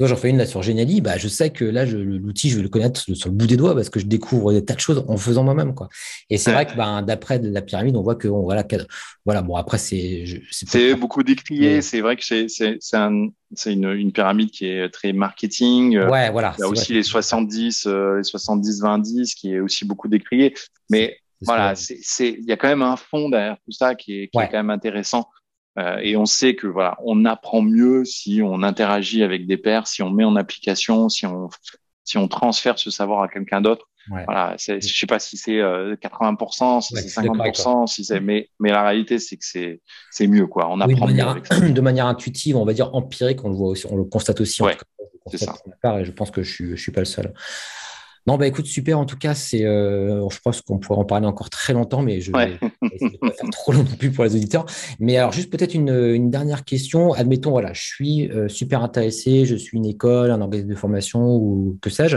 [0.00, 2.68] j'en fais une là sur Geniali, bah, je sais que là, l'outil, je vais le
[2.68, 5.16] connaître sur le bout des doigts parce que je découvre des tas de choses en
[5.16, 5.74] faisant moi-même.
[5.74, 5.88] Quoi.
[6.30, 8.64] Et c'est vrai que bah, d'après la pyramide, on voit que voilà,
[9.24, 10.24] voilà bon, après, c'est.
[10.50, 11.80] C'est beaucoup décrié.
[11.80, 13.28] C'est vrai que c'est un,
[13.66, 15.98] une, une, pyramide qui est très marketing.
[15.98, 16.54] Ouais, voilà.
[16.58, 20.08] Il y a aussi les 70, euh, les 70, 20, 10 qui est aussi beaucoup
[20.08, 20.54] décrié.
[20.90, 24.28] Mais voilà, c'est, il y a quand même un fond derrière tout ça qui est,
[24.28, 25.28] qui est quand même intéressant.
[25.78, 29.86] Euh, et on sait que voilà, on apprend mieux si on interagit avec des pairs,
[29.86, 31.48] si on met en application, si on
[32.04, 33.88] si on transfère ce savoir à quelqu'un d'autre.
[34.08, 38.70] Voilà, je sais pas si c'est 80%, euh, si c'est 50%, si c'est mais mais
[38.70, 40.68] la réalité c'est que c'est c'est mieux quoi.
[40.70, 41.58] On apprend de, manière, avec ça.
[41.70, 44.62] de manière intuitive, on va dire empirique, on le voit aussi, on le constate aussi.
[44.62, 44.76] Ouais,
[45.30, 45.54] c'est ça.
[45.98, 47.32] et je pense que je suis je suis pas le seul.
[48.26, 48.98] Non, bah écoute, super.
[48.98, 52.22] En tout cas, c'est, euh, je pense qu'on pourrait en parler encore très longtemps, mais
[52.22, 52.58] je vais
[53.20, 54.64] pas faire trop long non plus pour les auditeurs.
[54.98, 57.12] Mais alors, juste peut-être une, une, dernière question.
[57.12, 61.36] Admettons, voilà, je suis euh, super intéressé, je suis une école, un organisme de formation
[61.36, 62.16] ou que sais-je.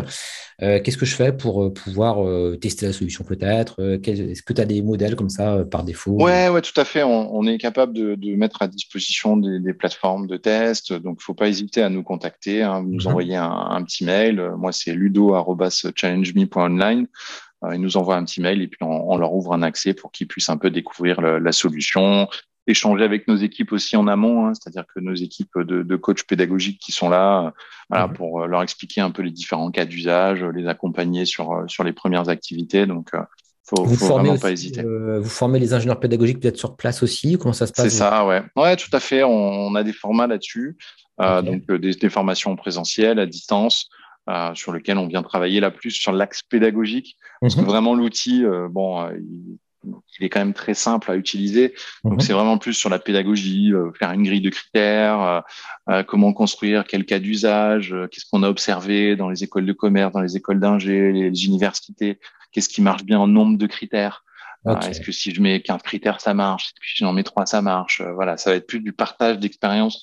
[0.63, 2.17] Euh, qu'est-ce que je fais pour pouvoir
[2.59, 3.81] tester la solution peut-être?
[3.81, 6.13] Est-ce que tu as des modèles comme ça par défaut?
[6.13, 7.03] Ouais, ouais, tout à fait.
[7.03, 10.93] On, on est capable de, de, mettre à disposition des, des plateformes de test.
[10.93, 13.07] Donc, il faut pas hésiter à nous contacter, hein, nous mhm.
[13.07, 14.51] envoyer un, un, petit mail.
[14.57, 14.93] Moi, c'est
[16.01, 17.07] ludo@challengeme.online.
[17.73, 20.11] Ils nous envoient un petit mail et puis on, on leur ouvre un accès pour
[20.11, 22.27] qu'ils puissent un peu découvrir le, la solution,
[22.67, 26.23] échanger avec nos équipes aussi en amont, hein, c'est-à-dire que nos équipes de, de coachs
[26.23, 27.53] pédagogiques qui sont là,
[27.89, 28.13] voilà, mhm.
[28.13, 31.83] pour euh, leur expliquer un peu les différents cas d'usage, les accompagner sur euh, sur
[31.83, 32.85] les premières activités.
[32.85, 33.21] Donc, euh,
[33.63, 34.81] faut, vous faut vraiment pas hésiter.
[34.83, 38.25] vous formez les ingénieurs pédagogiques peut-être sur place aussi Comment ça se passe C'est ça,
[38.25, 38.41] ouais.
[38.55, 39.23] Ouais, tout à fait.
[39.23, 40.77] On, a des formats là-dessus,
[41.19, 43.89] donc des, des, formations présentielles à distance.
[44.29, 47.67] Euh, sur lesquelles on vient travailler là plus sur l'axe pédagogique, parce que mhm.
[47.67, 49.57] vraiment l'outil, bon, il,
[50.19, 51.73] il est quand même très simple à utiliser.
[52.03, 52.19] Donc mhm.
[52.19, 55.41] c'est vraiment plus sur la pédagogie, euh, faire une grille de critères, euh,
[55.89, 60.13] euh, comment construire, quel cas d'usage, qu'est-ce qu'on a observé dans les écoles de commerce,
[60.13, 62.19] dans les écoles d'ingé, les, universités,
[62.51, 64.23] qu'est-ce qui marche bien en nombre de critères.
[64.65, 66.65] Est-ce que si je mets 15 critères, ça marche?
[66.65, 68.01] Est-ce que si j'en mets 3, ça marche?
[68.15, 70.01] Voilà, ça va être plus du partage d'expérience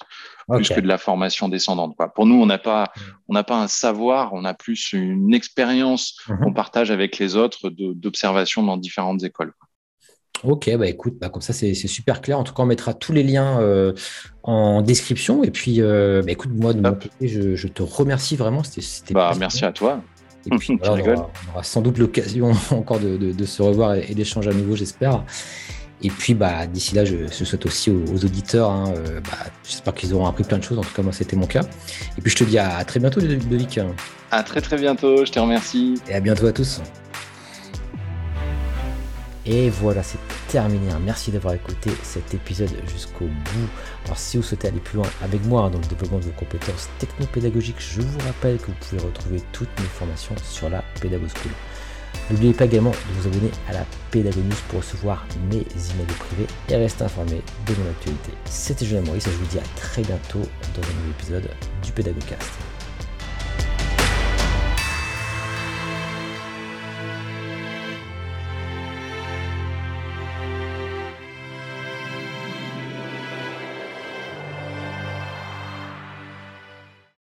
[0.48, 1.96] plus que de la formation descendante.
[1.96, 2.12] Quoi.
[2.12, 2.92] Pour nous, on n'a pas,
[3.28, 6.38] on n'a pas un savoir, on a plus une expérience mhm.
[6.40, 9.52] qu'on partage avec les autres d'observation dans différentes écoles.
[10.42, 12.38] Ok, bah écoute, bah comme ça c'est super clair.
[12.38, 13.94] En tout cas, on mettra tous les liens euh,
[14.42, 15.42] en description.
[15.42, 18.62] Et puis, euh, bah écoute, moi de mon côté, je, te remercie vraiment.
[18.62, 20.02] C'était bah, merci à toi.
[20.46, 24.76] Et puis, on, aura, sans doute l'occasion encore de, se revoir et, d'échanger à nouveau,
[24.76, 25.24] j'espère.
[26.02, 30.12] Et puis, bah, d'ici là, je, souhaite aussi aux, auditeurs, hein, euh, bah, j'espère qu'ils
[30.12, 30.78] auront appris plein de choses.
[30.78, 31.62] En tout cas, moi, c'était mon cas.
[32.18, 33.80] Et puis, je te dis à, très bientôt, Ludovic.
[34.30, 35.24] À très, très bientôt.
[35.24, 35.94] Je te remercie.
[36.08, 36.80] Et à bientôt à tous.
[39.46, 40.18] Et voilà, c'est
[40.48, 40.90] terminé.
[41.04, 43.68] Merci d'avoir écouté cet épisode jusqu'au bout.
[44.06, 46.88] Alors si vous souhaitez aller plus loin avec moi dans le développement de vos compétences
[46.98, 51.26] technopédagogiques, je vous rappelle que vous pouvez retrouver toutes mes formations sur la Pédago.
[52.30, 56.76] N'oubliez pas également de vous abonner à la Pédagonews pour recevoir mes emails privés et
[56.76, 58.32] rester informé de mon actualité.
[58.46, 61.50] C'était Julien Maurice et je vous dis à très bientôt dans un nouvel épisode
[61.82, 62.73] du Pédagogcast.